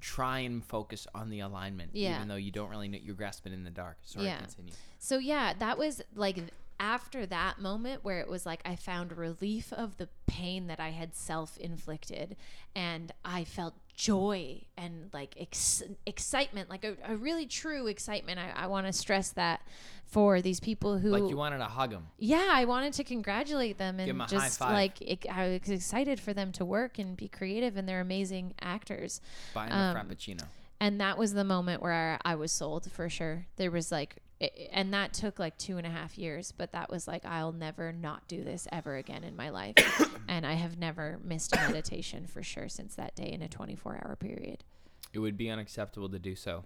[0.00, 1.90] try and focus on the alignment.
[1.94, 2.16] Yeah.
[2.16, 3.98] Even though you don't really know, you're grasping in the dark.
[4.04, 4.38] Sorry, Yeah.
[4.38, 4.72] continue.
[4.98, 6.38] So yeah, that was like
[6.78, 10.88] after that moment where it was like I found relief of the pain that I
[10.90, 12.36] had self-inflicted
[12.74, 18.38] and I felt joy and like ex- excitement, like a, a really true excitement.
[18.38, 19.60] I, I want to stress that
[20.06, 22.06] for these people who Like you wanted to hug them.
[22.18, 24.72] yeah, I wanted to congratulate them Give and 'em a high just five.
[24.72, 28.54] like it, I was excited for them to work and be creative and they're amazing
[28.60, 29.20] actors.
[29.54, 30.44] Buy 'em Um, a frappuccino.
[30.80, 33.46] And that was the moment where I was sold for sure.
[33.56, 36.90] There was like, i- and that took like two and a half years, but that
[36.90, 39.74] was like, I'll never not do this ever again in my life.
[40.28, 44.00] and I have never missed a meditation for sure since that day in a 24
[44.04, 44.64] hour period.
[45.12, 46.64] It would be unacceptable to do so.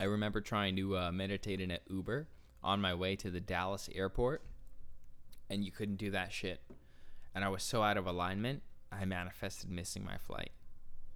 [0.00, 2.26] I remember trying to uh, meditate in an Uber
[2.62, 4.42] on my way to the Dallas airport,
[5.50, 6.62] and you couldn't do that shit.
[7.34, 10.50] And I was so out of alignment, I manifested missing my flight.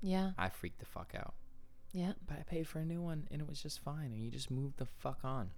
[0.02, 0.32] Yeah.
[0.38, 1.34] I freaked the fuck out.
[1.92, 2.12] Yeah.
[2.26, 4.12] But I paid for a new one, and it was just fine.
[4.12, 5.50] And you just moved the fuck on.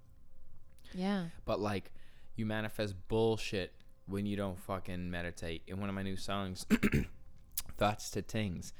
[0.93, 1.25] Yeah.
[1.45, 1.91] But like,
[2.35, 3.73] you manifest bullshit
[4.07, 5.63] when you don't fucking meditate.
[5.67, 6.65] In one of my new songs,
[7.77, 8.73] Thoughts to Tings,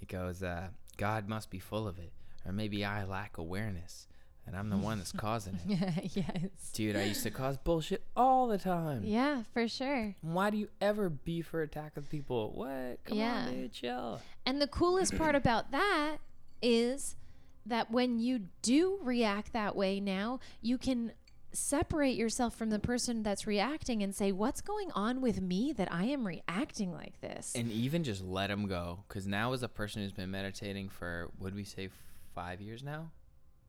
[0.00, 2.12] it goes, uh, God must be full of it.
[2.44, 4.06] Or maybe I lack awareness,
[4.46, 6.10] and I'm the one that's causing it.
[6.16, 6.70] yes.
[6.72, 9.02] Dude, I used to cause bullshit all the time.
[9.04, 10.14] Yeah, for sure.
[10.22, 12.52] Why do you ever beef or attack with people?
[12.54, 13.04] What?
[13.04, 13.46] Come Yeah.
[13.48, 14.20] on, dude, chill.
[14.44, 16.18] And the coolest part about that
[16.62, 17.16] is
[17.64, 21.12] that when you do react that way now, you can
[21.52, 25.90] separate yourself from the person that's reacting and say, what's going on with me that
[25.92, 27.52] I am reacting like this?
[27.54, 31.30] and even just let them go because now as a person who's been meditating for
[31.38, 31.88] would we say
[32.34, 33.10] five years now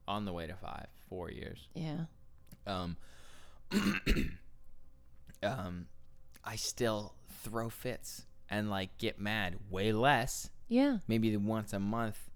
[0.07, 1.99] on the way to five four years yeah.
[2.65, 2.97] um
[5.43, 5.85] um
[6.43, 10.97] i still throw fits and like get mad way less Yeah.
[11.07, 12.26] maybe once a month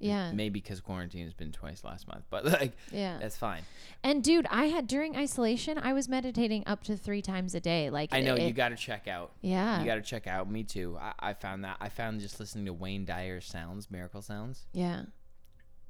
[0.00, 0.32] Yeah.
[0.32, 3.18] maybe because quarantine has been twice last month but like Yeah.
[3.20, 3.62] that's fine
[4.02, 7.90] And dude, I had during isolation, I was meditating up to three times a day.
[7.90, 9.78] Like i know you got to check out Yeah.
[9.80, 12.64] you got to check out me too I, I found that i found just listening
[12.66, 15.02] to wayne dyer's sounds miracle sounds yeah.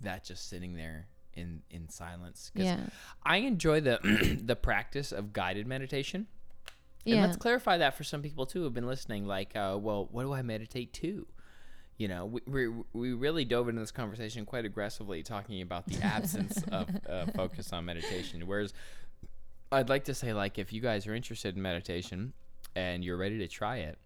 [0.00, 2.80] that just sitting there in in silence Yeah.
[3.22, 4.00] I enjoy the
[4.44, 6.26] the practice of guided meditation.
[7.06, 7.24] And Yeah.
[7.24, 9.24] let's clarify that for some people too who have been listening.
[9.26, 11.26] Like, uh, well, what do I meditate to?
[12.00, 16.02] You know, we, we, we really dove into this conversation quite aggressively, talking about the
[16.02, 18.46] absence of uh, focus on meditation.
[18.46, 18.72] Whereas,
[19.70, 22.32] I'd like to say, like, if you guys are interested in meditation
[22.74, 23.98] and you're ready to try it,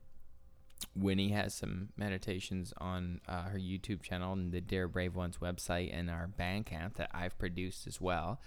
[0.96, 5.96] Winnie has some meditations on uh, her YouTube channel and the Dare Brave Ones website
[5.96, 8.40] and our Bandcamp that I've produced as well.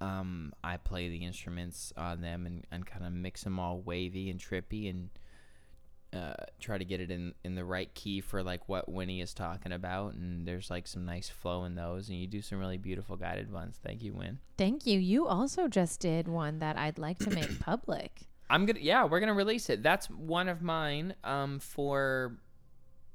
[0.00, 4.30] Um, I play the instruments on them and, and kind of mix them all wavy
[4.30, 5.10] and trippy and
[6.12, 9.32] uh, try to get it in, in the right key for like what Winnie is
[9.32, 10.14] talking about.
[10.14, 12.08] And there's like some nice flow in those.
[12.08, 13.78] And you do some really beautiful guided ones.
[13.82, 14.38] Thank you, Win.
[14.58, 14.98] Thank you.
[14.98, 18.22] You also just did one that I'd like to make public.
[18.50, 19.82] I'm gonna yeah, we're gonna release it.
[19.82, 21.14] That's one of mine.
[21.24, 22.36] Um, for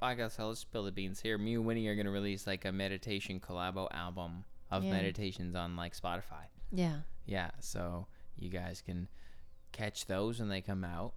[0.02, 1.38] I guess I'll just spill the beans here.
[1.38, 4.90] Me and Winnie are gonna release like a meditation collabo album of Yeah.
[4.92, 6.46] meditations on like Spotify.
[6.72, 6.98] Yeah.
[7.26, 9.08] Yeah, so you guys can
[9.70, 11.14] catch those when they come out.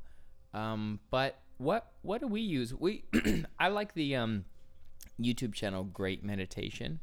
[0.54, 2.74] Um, but what what do we use?
[2.74, 3.04] We
[3.60, 4.45] I like the um
[5.19, 7.00] YouTube channel Great Meditation.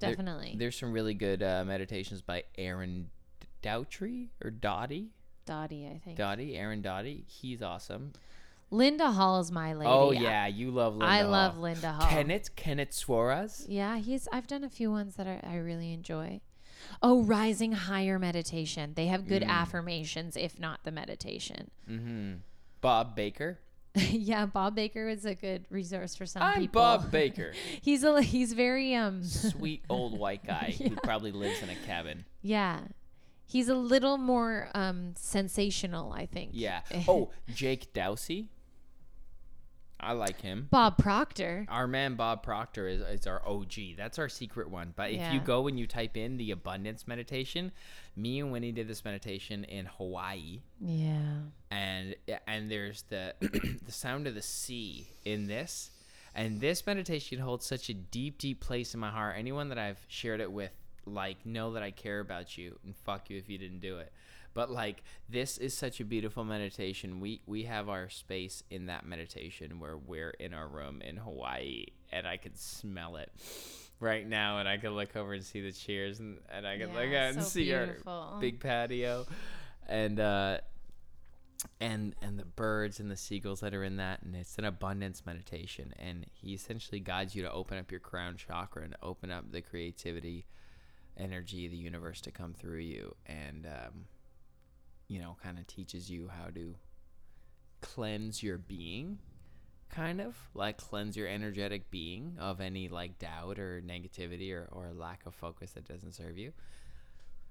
[0.00, 0.54] There- Definitely.
[0.58, 3.10] there's some really good uh, meditations by Aaron
[3.62, 5.08] Dowtry or Doughty.
[5.44, 6.16] Doughty, I think.
[6.16, 8.12] Doughty, Aaron Doughty, he's awesome.
[8.70, 9.90] Linda Hall's my lady.
[9.90, 11.06] Oh yeah, you love Linda.
[11.06, 11.30] I Hall.
[11.30, 12.06] love Linda Hall.
[12.08, 13.64] Kenneth Kenneth Soares.
[13.66, 14.28] Yeah, he's.
[14.30, 16.42] I've done a few ones that I, I really enjoy.
[17.02, 18.92] Oh, rising higher meditation.
[18.94, 19.28] They have Mm.
[19.28, 21.70] good affirmations, if not the meditation.
[21.90, 22.32] Mm-hmm.
[22.80, 23.58] Bob Baker.
[23.94, 26.80] yeah, Bob Baker is a good resource for some I'm people.
[26.80, 31.70] Bob Baker, he's a he's very um sweet old white guy who probably lives in
[31.70, 32.24] a cabin.
[32.42, 32.80] yeah.
[33.50, 36.50] He's a little more um sensational, I think.
[36.52, 36.80] Yeah.
[37.08, 38.48] Oh, Jake Ducey.
[40.00, 40.68] I like him.
[40.70, 41.66] Bob Proctor.
[41.68, 43.72] Our man Bob Proctor is, is our OG.
[43.96, 44.92] That's our secret one.
[44.94, 47.72] But if you go and you type in the abundance meditation,
[48.16, 50.60] me and Winnie did this meditation in Hawaii.
[50.80, 51.18] Yeah.
[51.70, 52.14] and
[52.46, 55.90] and there's the the sound of the sea in this
[56.34, 59.98] and this meditation holds such a deep deep place in my heart anyone that i've
[60.08, 60.70] shared it with
[61.06, 64.12] like know that i care about you and fuck you if you didn't do it
[64.58, 67.20] but like this is such a beautiful meditation.
[67.20, 71.86] We we have our space in that meditation where we're in our room in hawaii
[72.10, 73.30] and i could smell it
[74.00, 76.92] right now and i could look over and see the chairs and, and i could
[76.92, 78.12] look Yeah, out and see beautiful.
[78.12, 79.26] our big patio.
[79.86, 80.58] And uh
[81.80, 85.24] and and the birds and the seagulls that are in that and it's an abundance
[85.24, 85.94] meditation.
[86.00, 89.60] And he essentially guides you to open up your crown chakra and open up the
[89.60, 90.46] creativity
[91.16, 93.14] energy of the universe to come through you.
[93.26, 94.04] And um,
[95.08, 96.74] you know kind of teaches you how to
[97.80, 99.18] cleanse your being
[99.90, 104.92] kind of like cleanse your energetic being of any like doubt or negativity or, or
[104.92, 106.52] lack of focus that doesn't serve you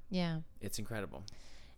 [0.10, 0.40] Yeah.
[0.62, 1.24] it's incredible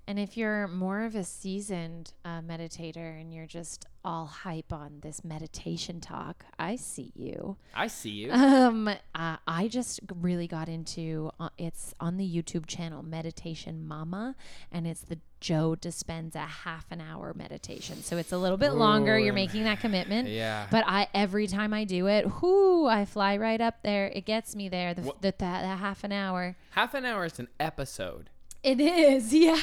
[0.07, 5.01] And if you're more of a seasoned uh, meditator and you're just all hype on
[5.01, 7.57] this meditation talk, I see you.
[7.75, 12.65] i see you Um, uh, I just really got into uh, it's on the YouTube
[12.65, 14.35] channel Meditation Mama,
[14.71, 18.01] and it's the Joe Dispenza half an hour meditation.
[18.01, 19.19] So it's a little bit longer.
[19.19, 20.27] You're making that commitment.
[20.41, 24.07] yeah But I every time I do it, whoo, I fly right up there.
[24.07, 24.95] It gets me there.
[24.95, 26.55] The, the, that that half an hour.
[26.71, 28.31] half an hour is an episode
[28.63, 29.59] It is, yeah.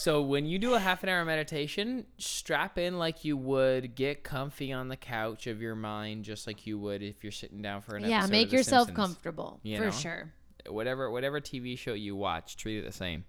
[0.00, 4.22] So when you do a half an hour meditation, strap in like you would, get
[4.22, 7.80] comfy on the couch of your mind, just like you would if you're sitting down
[7.80, 9.06] for an yeah, make yourself Simpsons.
[9.08, 9.90] comfortable You for know?
[9.90, 10.32] sure.
[10.68, 13.24] Whatever, whatever TV show you watch, treat it the same.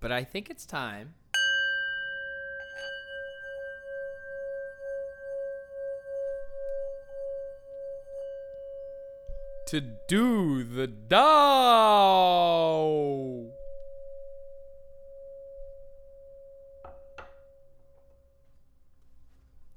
[0.00, 1.14] But I think it's time.
[9.74, 11.24] To do the Tao.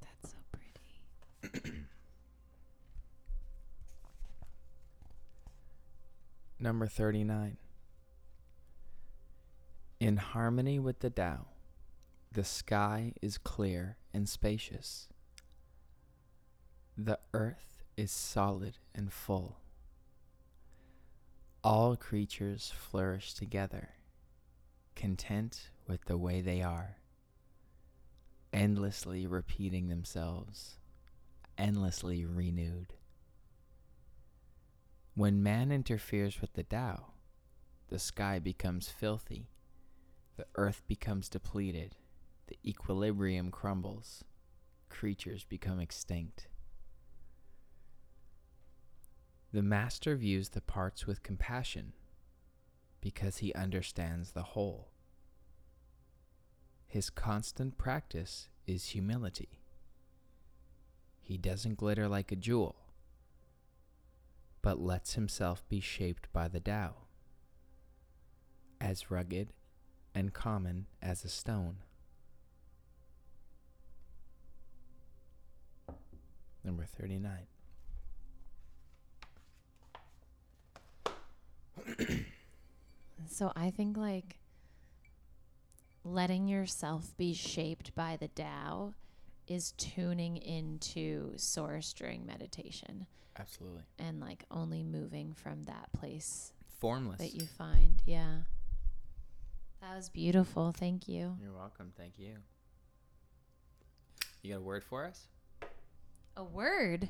[0.00, 0.36] That's so
[1.50, 1.72] pretty.
[6.60, 7.56] Number 39.
[9.98, 11.46] In harmony with the Tao,
[12.30, 15.08] the sky is clear and spacious.
[16.96, 19.56] The earth is solid and full.
[21.64, 23.88] All creatures flourish together,
[24.94, 26.98] content with the way they are,
[28.52, 30.78] endlessly repeating themselves,
[31.58, 32.94] endlessly renewed.
[35.14, 37.06] When man interferes with the Tao,
[37.88, 39.50] the sky becomes filthy,
[40.36, 41.96] the earth becomes depleted,
[42.46, 44.22] the equilibrium crumbles,
[44.88, 46.46] creatures become extinct.
[49.52, 51.92] The master views the parts with compassion
[53.00, 54.88] because he understands the whole.
[56.86, 59.60] His constant practice is humility.
[61.20, 62.76] He doesn't glitter like a jewel
[64.62, 66.94] but lets himself be shaped by the Tao,
[68.80, 69.52] as rugged
[70.14, 71.76] and common as a stone.
[76.64, 77.46] Number 39.
[83.26, 84.38] So I think like
[86.04, 88.94] letting yourself be shaped by the Tao
[89.46, 93.06] is tuning into source during meditation
[93.38, 93.82] Absolutely.
[93.98, 97.18] and like only moving from that place Formless.
[97.18, 98.02] that you find.
[98.06, 98.38] Yeah.
[99.80, 100.72] That was beautiful.
[100.72, 101.36] Thank you.
[101.40, 101.92] You're welcome.
[101.96, 102.36] Thank you.
[104.42, 105.26] You got a word for us?
[106.36, 107.08] A word.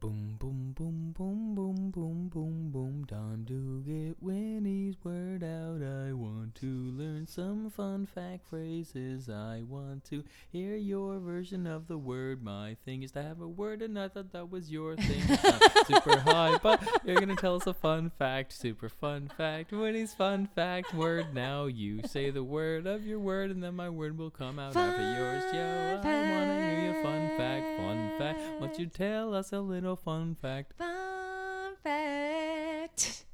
[0.00, 3.04] Boom, boom, boom, boom, boom, boom, boom, boom.
[3.06, 5.80] Time to get Winnie's word out.
[5.82, 9.30] I want to learn some fun fact phrases.
[9.30, 10.22] I want to
[10.52, 12.42] hear your version of the word.
[12.44, 15.22] My thing is to have a word, and I thought that was your thing.
[15.86, 18.52] Super high, but you're gonna tell us a fun fact.
[18.52, 19.72] Super fun fact.
[19.72, 21.32] Winnie's fun fact word.
[21.32, 24.76] Now you say the word of your word, and then my word will come out
[24.76, 25.44] after yours.
[25.54, 27.78] Yo, I wanna hear your fun fact.
[27.78, 28.60] Fun fact.
[28.60, 30.74] Won't you tell us a little fun fact?
[30.78, 33.24] Fun fact.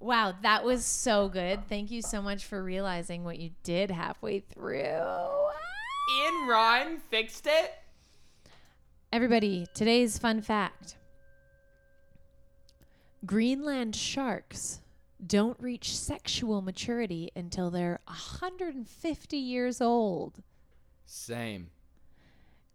[0.00, 1.66] Wow, that was so good.
[1.68, 5.00] Thank you so much for realizing what you did halfway through.
[6.26, 7.74] In rhyme, fixed it.
[9.12, 10.96] Everybody, today's fun fact
[13.24, 14.80] Greenland sharks
[15.24, 20.42] don't reach sexual maturity until they're 150 years old.
[21.06, 21.70] Same.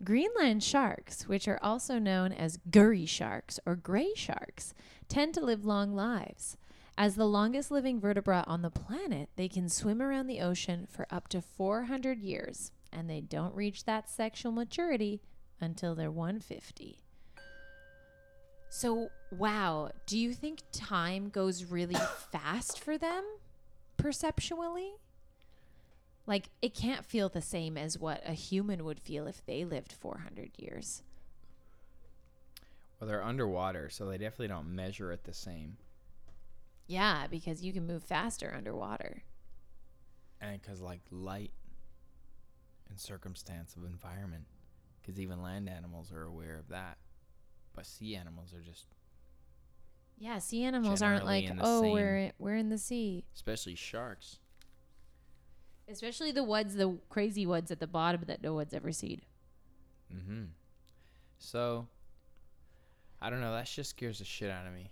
[0.03, 4.73] Greenland sharks, which are also known as gurry sharks or gray sharks,
[5.09, 6.55] tend to live long lives.
[6.97, 11.05] As the longest living vertebrate on the planet, they can swim around the ocean for
[11.09, 15.21] up to 400 years, and they don't reach that sexual maturity
[15.61, 17.01] until they're 150.
[18.69, 21.95] So, wow, do you think time goes really
[22.31, 23.23] fast for them
[23.97, 24.91] perceptually?
[26.29, 29.91] Like, it can't feel the same as what a human would feel if they lived
[29.91, 31.01] 400 years.
[32.99, 35.77] Well, they're underwater, so they definitely don't measure it the same.
[36.85, 39.23] Yeah, because you can move faster underwater.
[40.39, 41.49] And because, like, light
[42.91, 44.45] and circumstance of environment,
[45.01, 46.97] because even land animals are aware of that.
[47.73, 48.85] But sea animals are just,
[50.19, 53.23] Yeah, sea animals aren't like, oh, same- we're we're in the sea.
[53.33, 54.37] especially sharks.
[55.89, 59.21] Especially the ones, the crazy ones at the bottom that no one's ever seen.
[60.13, 60.43] Mm-hmm.
[61.39, 61.87] So,
[63.21, 63.53] I don't know.
[63.53, 64.91] That just scares the shit out of me.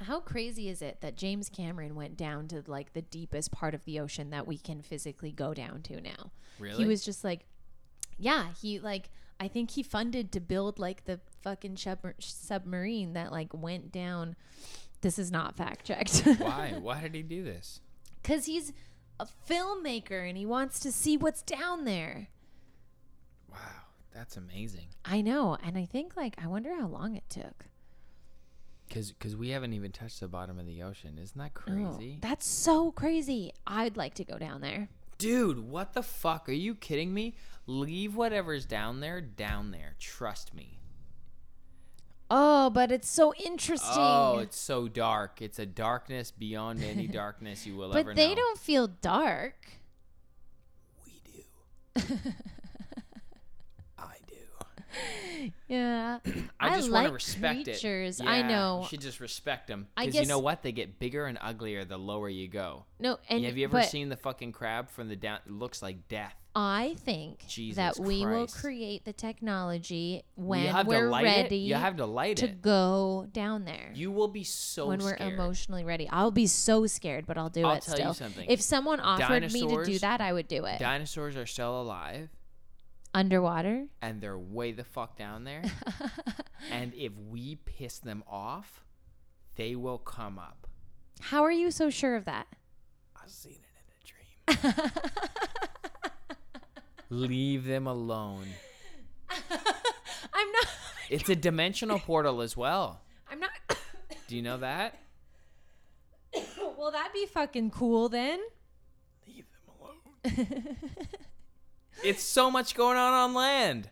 [0.00, 3.84] How crazy is it that James Cameron went down to like the deepest part of
[3.84, 6.32] the ocean that we can physically go down to now?
[6.58, 6.78] Really?
[6.78, 7.46] He was just like,
[8.18, 13.30] yeah, he like, I think he funded to build like the fucking shub- submarine that
[13.30, 14.36] like went down.
[15.00, 16.22] This is not fact checked.
[16.38, 16.74] Why?
[16.80, 17.80] Why did he do this?
[18.20, 18.72] Because he's
[19.20, 22.28] a filmmaker and he wants to see what's down there.
[23.50, 23.58] Wow,
[24.12, 24.86] that's amazing.
[25.04, 25.56] I know.
[25.62, 27.66] And I think like, I wonder how long it took.
[28.92, 31.18] Cause, cause we haven't even touched the bottom of the ocean.
[31.20, 31.60] Isn't that Oh,
[31.96, 32.18] crazy?
[32.20, 33.52] that's so crazy.
[33.66, 34.88] I'd like to go down there.
[35.18, 36.48] Dude, what the fuck?
[36.48, 37.34] Are you kidding me?
[37.66, 39.94] Leave whatever's down there down there.
[39.98, 40.78] Trust me.
[42.30, 43.90] Oh, but it's so interesting.
[43.96, 45.42] Oh, it's so dark.
[45.42, 48.04] It's a darkness beyond any darkness you will ever know.
[48.10, 49.66] but they don't feel dark.
[51.06, 51.42] We do.
[53.98, 55.50] I do.
[55.68, 56.18] Yeah.
[56.60, 58.20] I just like want to respect creatures.
[58.20, 58.26] it.
[58.26, 58.80] I Yeah, know.
[58.82, 59.88] You should just respect them.
[59.96, 60.62] I Because you know what?
[60.62, 62.84] They get bigger and uglier the lower you go.
[62.98, 65.40] No, and have you ever seen the fucking crab from the down?
[65.46, 66.34] It looks like death.
[66.56, 71.68] I think Jesus that we will create the technology when we're to ready it.
[71.68, 72.62] You have to light to it.
[72.62, 73.90] go down there.
[73.94, 76.08] You will be so scared when we're emotionally ready.
[76.08, 78.14] I'll be so scared, but I'll do I'll it tell you still.
[78.14, 78.48] something.
[78.48, 80.78] If someone offered me to do that, I would do it.
[80.78, 82.28] Dinosaurs are still alive,
[83.12, 83.86] Underwater?
[84.00, 85.62] and they're way the fuck down there.
[86.70, 88.84] and if we piss them off,
[89.56, 90.68] they will come up.
[91.20, 92.46] How are you so sure of that?
[93.20, 93.58] I've seen
[94.46, 94.82] it in a dream.
[97.10, 98.46] Leave them alone.
[99.30, 100.68] I'm not
[101.10, 103.00] It's a dimensional portal as well.
[103.30, 103.50] I'm not
[104.28, 104.98] Do you know that?
[106.78, 108.40] Will that be fucking cool then?
[109.26, 109.44] Leave
[110.24, 110.76] them alone.
[112.02, 113.90] It's so much going on on land.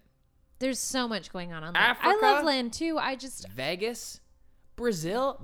[0.58, 1.96] There's so much going on on land.
[2.00, 2.98] I love land too.
[2.98, 4.20] I just Vegas,
[4.76, 5.38] Brazil,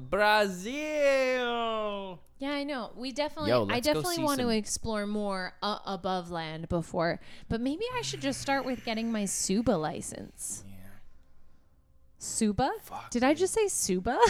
[0.99, 2.21] Brazil.
[2.39, 2.93] Yeah, I know.
[2.97, 7.21] We definitely Yo, I definitely want some- to explore more uh, above land before.
[7.49, 10.63] But maybe I should just start with getting my Suba license.
[10.67, 10.75] Yeah.
[12.19, 12.71] Suba?
[12.83, 14.19] Fuck, Did I just say Suba?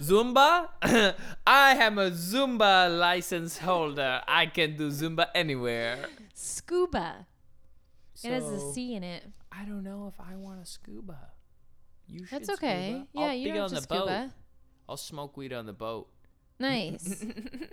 [0.00, 0.68] Zumba?
[1.46, 4.22] I am a Zumba license holder.
[4.26, 6.06] I can do Zumba anywhere.
[6.34, 7.26] Scuba.
[8.22, 9.24] it has a C in it.
[9.52, 11.30] I don't know if I want a scuba.
[12.08, 12.90] You should That's okay.
[12.90, 13.06] scuba.
[13.12, 14.06] Yeah, I'll you be don't on have to the boat.
[14.08, 14.34] scuba.
[14.88, 16.08] I'll smoke weed on the boat.
[16.58, 17.24] Nice.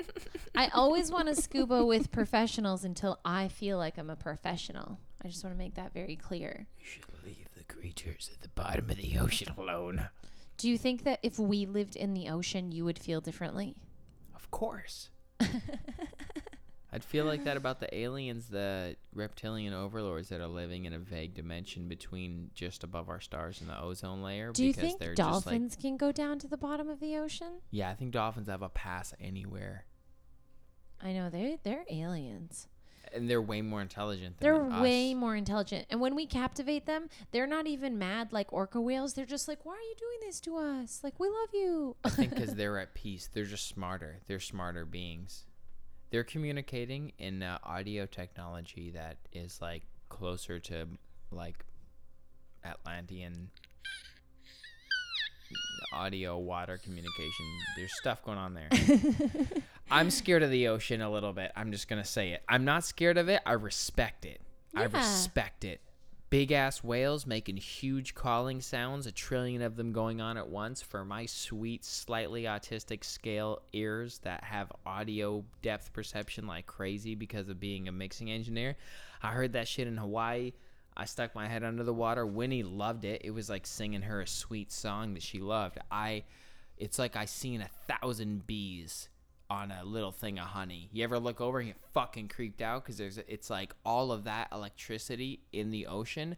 [0.56, 5.00] I always want to scuba with professionals until I feel like I'm a professional.
[5.24, 6.68] I just want to make that very clear.
[6.80, 10.10] You should leave the creatures at the bottom of the ocean alone.
[10.58, 13.76] Do you think that if we lived in the ocean, you would feel differently?
[14.36, 15.10] Of course.
[16.94, 21.00] I'd feel like that about the aliens, the reptilian overlords that are living in a
[21.00, 24.52] vague dimension between just above our stars and the ozone layer.
[24.52, 27.00] Do you because think they're just like dolphins can go down to the bottom of
[27.00, 27.62] the ocean?
[27.72, 29.86] Yeah, I think dolphins have a pass anywhere.
[31.02, 32.68] I know they're they're aliens.
[33.12, 35.88] And they're way more intelligent than They're way more intelligent.
[35.90, 39.14] And when we captivate them, they're not even mad like orca whales.
[39.14, 41.02] They're just like, "Why are you doing this to us?
[41.04, 43.30] Like, we love you." I think because they're at peace.
[43.32, 44.22] They're just smarter.
[44.28, 45.46] They're smarter beings.
[46.14, 50.86] They're communicating in uh, audio technology that is like closer to
[51.32, 51.66] like
[52.64, 53.50] Atlantean
[55.92, 57.46] audio water communication.
[57.76, 58.70] There's stuff going on there.
[59.90, 61.52] I'm scared of the ocean a little bit.
[61.56, 62.44] I'm just gonna say it.
[62.48, 63.42] I'm not scared of it.
[63.44, 64.40] I respect it.
[64.76, 65.82] I respect it.
[66.34, 70.82] Big ass whales making huge calling sounds, a trillion of them going on at once
[70.82, 77.50] for my sweet, slightly autistic scale ears that have audio depth perception like crazy because
[77.50, 78.76] of being a mixing engineer.
[79.22, 80.54] I heard that shit in Hawaii.
[80.98, 82.26] I stuck my head under the water.
[82.26, 83.22] Winnie loved it.
[83.24, 85.78] It was like singing her a sweet song that she loved.
[85.92, 86.24] I
[86.80, 89.08] it's like I seen a thousand bees
[89.50, 90.90] on a little thing of honey.
[90.92, 94.24] You ever look over and get fucking creeped out because there's it's like all of
[94.24, 96.38] that electricity in the ocean.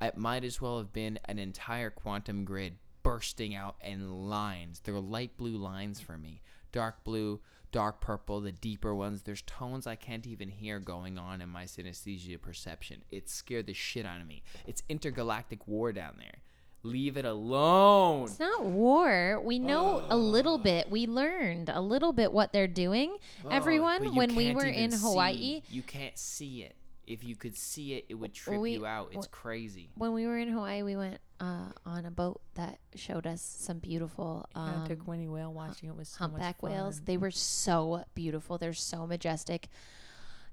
[0.00, 4.80] It might as well have been an entire quantum grid bursting out in lines.
[4.80, 6.42] They're light blue lines for me.
[6.72, 7.40] Dark blue,
[7.72, 9.22] dark purple, the deeper ones.
[9.22, 13.02] There's tones I can't even hear going on in my synesthesia perception.
[13.10, 14.42] It scared the shit out of me.
[14.66, 16.42] It's intergalactic war down there.
[16.82, 18.24] Leave it alone.
[18.24, 19.40] It's not war.
[19.44, 20.90] We know a little bit.
[20.90, 23.18] We learned a little bit what they're doing.
[23.42, 26.76] But Everyone, when we were in Hawaii, see- you can't see it.
[27.06, 29.08] If you could see it, it would trip we- you out.
[29.08, 29.90] It's w- crazy.
[29.96, 33.78] when we were in Hawaii, we went uh, on a boat that showed us some
[33.78, 35.88] beautiful um, Winnie whale watching.
[35.88, 37.00] It was humpback whales.
[37.00, 38.58] They were so beautiful.
[38.58, 39.68] They're so majestic.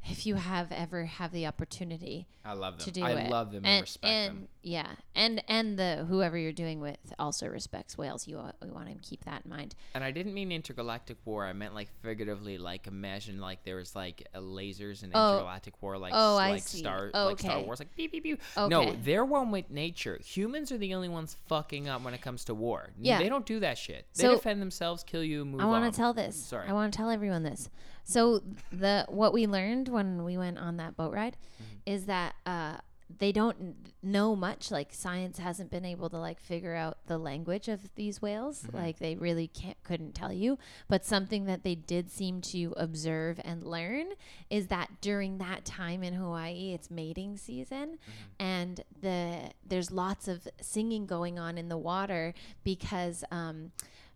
[0.09, 2.85] If you have ever have the opportunity I love them.
[2.85, 4.47] to do I it, love them and, and, respect and them.
[4.63, 8.25] yeah, and and the whoever you're doing with also respects whales.
[8.25, 9.75] You uh, we want to keep that in mind.
[9.93, 11.45] And I didn't mean intergalactic war.
[11.45, 15.33] I meant like figuratively, like imagine like there was like uh, lasers in Oh.
[15.33, 16.77] intergalactic war, like Oh, like see.
[16.77, 18.41] Star, like Star Wars, like beep beep beep.
[18.55, 20.17] No, they're one with nature.
[20.23, 22.91] Humans are the only ones fucking up when it comes to war.
[22.97, 23.19] Yeah.
[23.19, 24.05] they don't do that shit.
[24.15, 26.41] They So- defend themselves, kill you, move I want to tell this.
[26.41, 26.69] Sorry.
[26.69, 27.69] I want to tell everyone this.
[28.09, 28.41] So
[28.71, 31.93] the what we learned when we went on that boat ride Mm-hmm.
[31.95, 32.77] is that uh,
[33.19, 34.69] they don't n- know much.
[34.71, 38.63] Like science hasn't been able to like figure out the language of these whales.
[38.63, 38.77] Mm-hmm.
[38.77, 40.57] Like they really can't couldn't tell you.
[40.87, 44.07] But something that they did seem to observe and learn
[44.49, 47.97] is that during that time in Hawaii, it's mating season,
[48.39, 52.33] and the there's lots of singing going on in the water
[52.63, 53.23] because.
[53.31, 53.71] Um,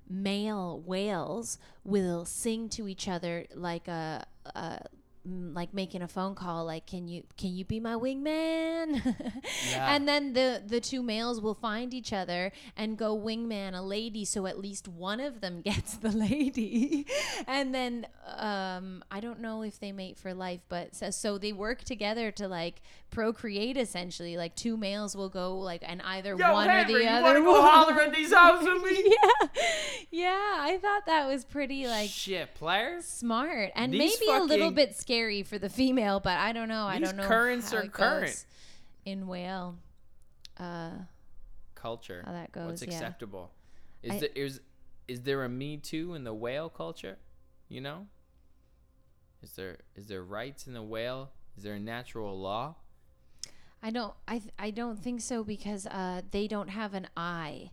[0.09, 4.25] male whales will sing to each other like a,
[4.55, 4.81] a
[5.23, 9.01] like making a phone call like can you can you be my wingman?
[9.71, 9.93] Yeah.
[9.95, 14.25] and then the the two males will find each other and go wingman a lady
[14.25, 17.05] so at least one of them gets the lady.
[17.47, 18.07] And then
[18.37, 22.31] um i don't know if they mate for life but so, so they work together
[22.31, 24.37] to like procreate essentially.
[24.37, 28.33] Like two males will go like and either one or the other will- at these
[28.33, 29.47] houses yeah.
[30.09, 33.05] Yeah i thought that was pretty like Shit, players.
[33.05, 33.71] smart.
[33.75, 35.10] And These maybe a little bit scary
[35.43, 38.45] for the female but i don't know i don't know currents are current.
[39.05, 39.75] in whale
[40.57, 40.91] uh
[41.75, 42.21] Culture.
[42.25, 43.51] how that goes What's yeah acceptable?
[44.03, 44.61] Is I- there is
[45.07, 47.17] is there a Me Too in the whale culture?
[47.67, 48.07] You know.
[49.41, 51.31] Is there is there rights in the whale?
[51.57, 52.75] Is there a natural law?
[53.81, 57.71] I don't I th- I don't think so because uh they don't have an I.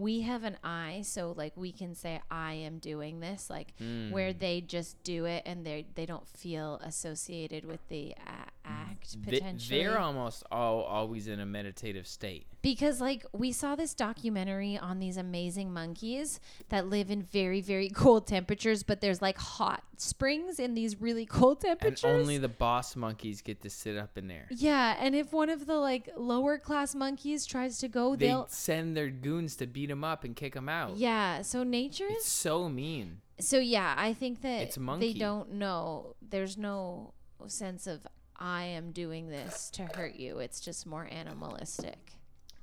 [0.00, 4.10] We have an I, so like we can say I am doing this, like Hmm.
[4.10, 9.16] where they just do it and they they don't feel associated with the a- act
[9.22, 9.80] potentially.
[9.82, 12.46] they're almost all always in a meditative state.
[12.62, 17.88] Because like we saw this documentary on these amazing monkeys that live in very very
[17.94, 22.48] cold temperatures, but there's like hot springs in these really cold temperatures And only the
[22.48, 24.46] boss monkeys get to sit up in there.
[24.50, 28.46] yeah, and if one of the like lower class monkeys tries to go, They they'll
[28.48, 30.96] send their goons to beat them up and kick them out.
[30.96, 33.20] Yeah, so nature It's is so mean.
[33.38, 35.12] so yeah, I think that It's monkey.
[35.12, 36.14] they don't know.
[36.26, 37.12] There's no
[37.46, 38.06] sense of
[38.42, 40.38] I am doing this to hurt you.
[40.38, 42.12] It's just more animalistic.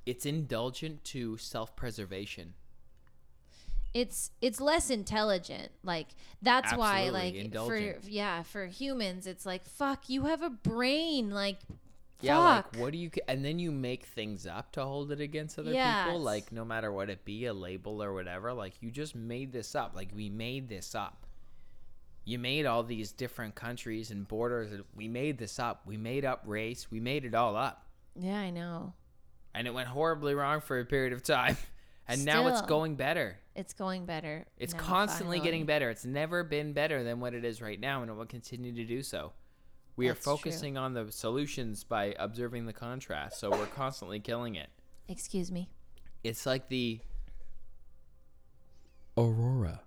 [0.08, 2.54] It's indulgent to self-preservation.
[3.94, 5.70] It's it's less intelligent.
[5.84, 6.08] Like
[6.42, 8.04] that's why like indulgent.
[8.04, 11.58] for yeah, for humans it's like fuck, you have a brain like
[12.22, 12.74] Yeah, fuck.
[12.74, 15.72] like what do you and then you make things up to hold it against other
[15.72, 16.06] Yes.
[16.06, 19.52] people like no matter what it be a label or whatever like you just made
[19.52, 21.26] this up like we made this up.
[22.24, 25.82] You made all these different countries and borders we made this up.
[25.86, 26.92] We made up race.
[26.92, 27.88] We made it all up.
[28.20, 28.94] yeah, I know.
[29.58, 31.58] And it went horribly wrong for a period of time.
[32.10, 33.38] And now it's going better.
[33.54, 34.46] It's going better.
[34.58, 35.90] It's now, constantly getting better.
[35.90, 38.86] It's never been better than what it is right now, and it will continue to
[38.86, 39.34] do so.
[39.98, 40.38] We That's are true.
[40.38, 44.70] focusing on the solutions by observing the contrast, so we're constantly killing it.
[45.10, 45.70] Excuse me.
[46.24, 47.02] It's like the
[49.18, 49.82] aurora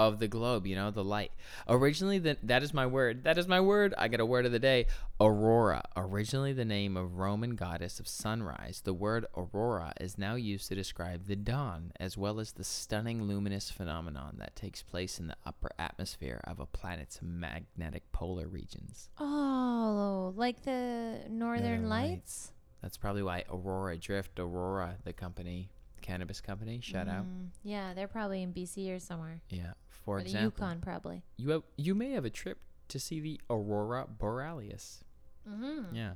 [0.00, 1.30] of the globe, you know, the light.
[1.68, 3.24] Originally, the, that is my word.
[3.24, 3.92] That is my word.
[3.98, 4.86] I get a word of the day.
[5.20, 5.82] Aurora.
[5.94, 10.74] Originally the name of Roman goddess of sunrise, the word aurora is now used to
[10.74, 15.36] describe the dawn, as well as the stunning luminous phenomenon that takes place in the
[15.44, 19.10] upper atmosphere of a planet's magnetic polar regions.
[19.18, 22.52] Oh, like the Northern Northern Lights?
[22.80, 25.68] That's probably why Aurora Drift, Aurora, the company,
[26.10, 27.24] cannabis company, shout out.
[27.24, 29.40] Mm, yeah, they're probably in BC or somewhere.
[29.48, 29.72] Yeah.
[29.88, 31.22] For or example, Yukon, probably.
[31.36, 32.58] you have you may have a trip
[32.88, 35.04] to see the Aurora Borealis.
[35.48, 35.94] Mm-hmm.
[35.94, 36.12] Yeah.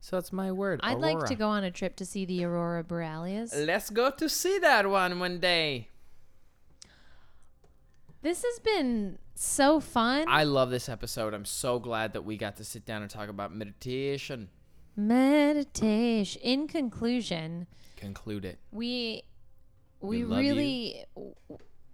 [0.00, 0.80] So that's my word.
[0.82, 3.54] I'd like to go on a trip to see the Aurora Borealis.
[3.54, 5.88] Let's go to see that one one day.
[8.22, 10.24] This has been so fun.
[10.28, 11.32] I love this episode.
[11.32, 14.48] I'm so glad that we got to sit down and talk about meditation.
[14.96, 16.40] Meditation.
[16.42, 17.66] In conclusion,
[17.96, 18.58] Conclude it.
[18.70, 19.22] we
[20.00, 20.26] we you.
[20.26, 21.04] really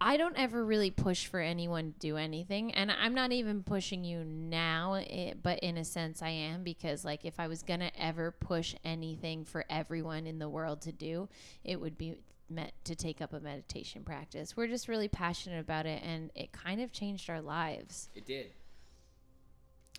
[0.00, 4.02] I don't ever really push for anyone to do anything and I'm not even pushing
[4.02, 7.80] you now eh, but in a sense I am because like if I was going
[7.80, 11.28] to ever push anything for everyone in the world to do
[11.62, 12.16] it would be
[12.50, 14.56] meant to take up a meditation practice.
[14.56, 18.08] We're just really passionate about it and it kind of changed our lives.
[18.14, 18.50] It did.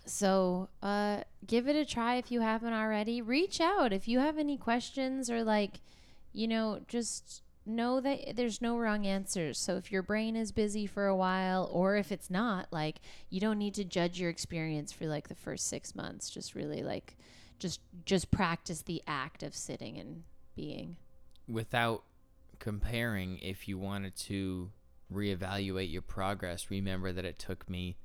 [0.06, 3.22] So, uh, give it a try if you haven't already.
[3.22, 5.80] Reach out if you have any questions or like,
[6.32, 9.58] you know, just know that there's no wrong answers.
[9.58, 13.00] So if your brain is busy for a while or if it's not, like
[13.30, 16.30] you don't need to judge your experience for like the first 6 months.
[16.30, 17.16] Just really like
[17.58, 20.24] just just practice the act of sitting and
[20.54, 20.96] being.
[21.48, 22.04] Without
[22.58, 24.70] comparing, if you wanted to
[25.12, 27.96] reevaluate your progress, remember that it took me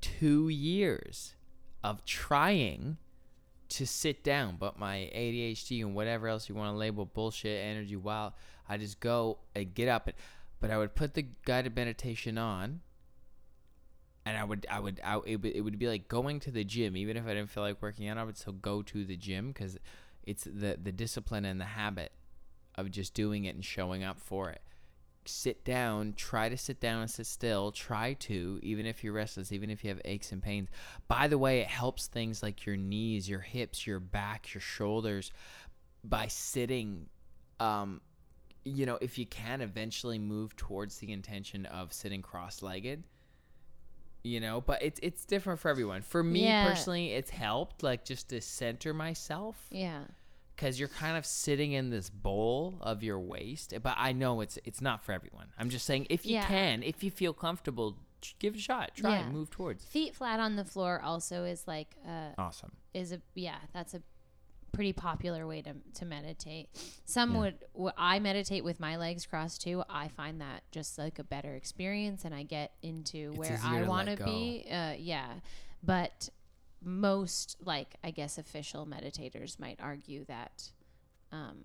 [0.00, 1.34] two years
[1.82, 2.98] of trying
[3.68, 7.96] to sit down, but my ADHD and whatever else you want to label bullshit, energy,
[7.96, 8.32] wild,
[8.68, 10.06] I just go and get up.
[10.06, 10.16] And,
[10.60, 12.80] but I would put the guided meditation on,
[14.26, 16.64] and I would, I would, I, it, would, it would be like going to the
[16.64, 16.96] gym.
[16.96, 19.48] Even if I didn't feel like working out, I would still go to the gym
[19.48, 19.78] because
[20.24, 22.12] it's the the discipline and the habit
[22.74, 24.60] of just doing it and showing up for it
[25.24, 27.72] sit down, try to sit down and sit still.
[27.72, 30.68] Try to, even if you're restless, even if you have aches and pains.
[31.08, 35.30] By the way, it helps things like your knees, your hips, your back, your shoulders
[36.04, 37.06] by sitting.
[37.58, 38.00] Um,
[38.64, 43.04] you know, if you can eventually move towards the intention of sitting cross legged,
[44.22, 46.02] you know, but it's it's different for everyone.
[46.02, 46.62] For me Yeah.
[46.62, 50.04] personally, it's helped like just to center myself Yeah.
[50.60, 53.72] Because you're kind of sitting in this bowl of your waist.
[53.82, 55.46] But I know it's it's not for everyone.
[55.58, 56.46] I'm just saying if you Yeah.
[56.46, 57.96] can, if you feel comfortable,
[58.38, 58.92] give it a shot.
[58.94, 59.20] Try Yeah.
[59.24, 59.84] and move towards.
[59.84, 62.72] Feet flat on the floor also is like uh Awesome.
[62.92, 64.02] is a yeah that's a
[64.72, 66.68] pretty popular way to, to meditate
[67.04, 67.40] some Yeah.
[67.40, 71.24] would w- i meditate with my legs crossed too i find that just like a
[71.24, 75.26] better experience and i get into It's where i want to be uh, yeah
[75.82, 76.28] but
[76.82, 80.70] most like i guess official meditators might argue that
[81.32, 81.58] um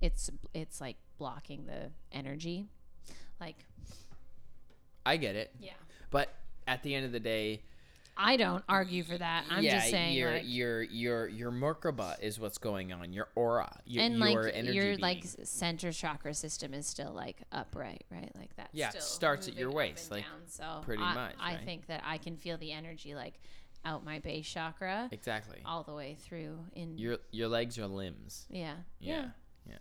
[0.00, 2.66] it's it's like blocking the energy
[3.40, 3.66] like
[5.04, 5.54] I get it.
[5.60, 5.70] yeah
[6.10, 6.34] But
[6.66, 7.62] at the end of the day,
[8.16, 12.18] i don't argue for that i'm yeah, just saying your like your your your merkaba
[12.20, 13.12] is what's going on.
[13.12, 14.74] Your aura, your, and your like energy.
[14.74, 15.34] your like being.
[15.42, 18.32] s- center chakra system is still like upright, right?
[18.36, 18.70] Like that.
[18.72, 21.64] Yeah, starts at your waist, like, so pretty I, much, I right?
[21.64, 23.34] think that I can feel the energy like
[23.86, 25.58] out my base chakra exactly.
[25.64, 26.98] all the way through in.
[26.98, 28.46] Your your legs are limbs.
[28.50, 28.74] yeah.
[29.00, 29.26] Yeah.
[29.68, 29.76] Yeah.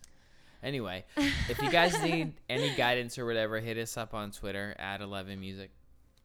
[0.63, 4.99] Anyway, if you guys need any guidance or whatever, hit us up on Twitter at
[5.01, 5.69] 11 Music.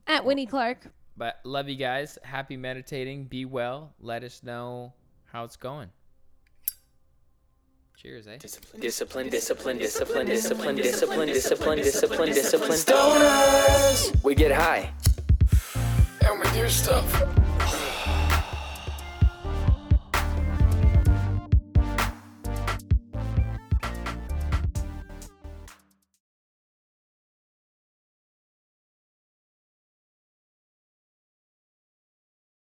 [0.07, 0.87] At Winnie Clark.
[1.17, 2.19] But love you guys.
[2.23, 3.25] Happy meditating.
[3.25, 3.93] Be well.
[4.01, 4.95] Let us know
[5.27, 5.91] how it's going.
[7.97, 8.39] Cheers, eh?
[8.39, 12.71] Discipline, discipline, discipline, discipline, discipline, discipline, discipline, discipline, discipline.
[12.71, 14.25] Stoners!
[14.25, 14.91] We get high.
[16.27, 17.40] And with your stuff.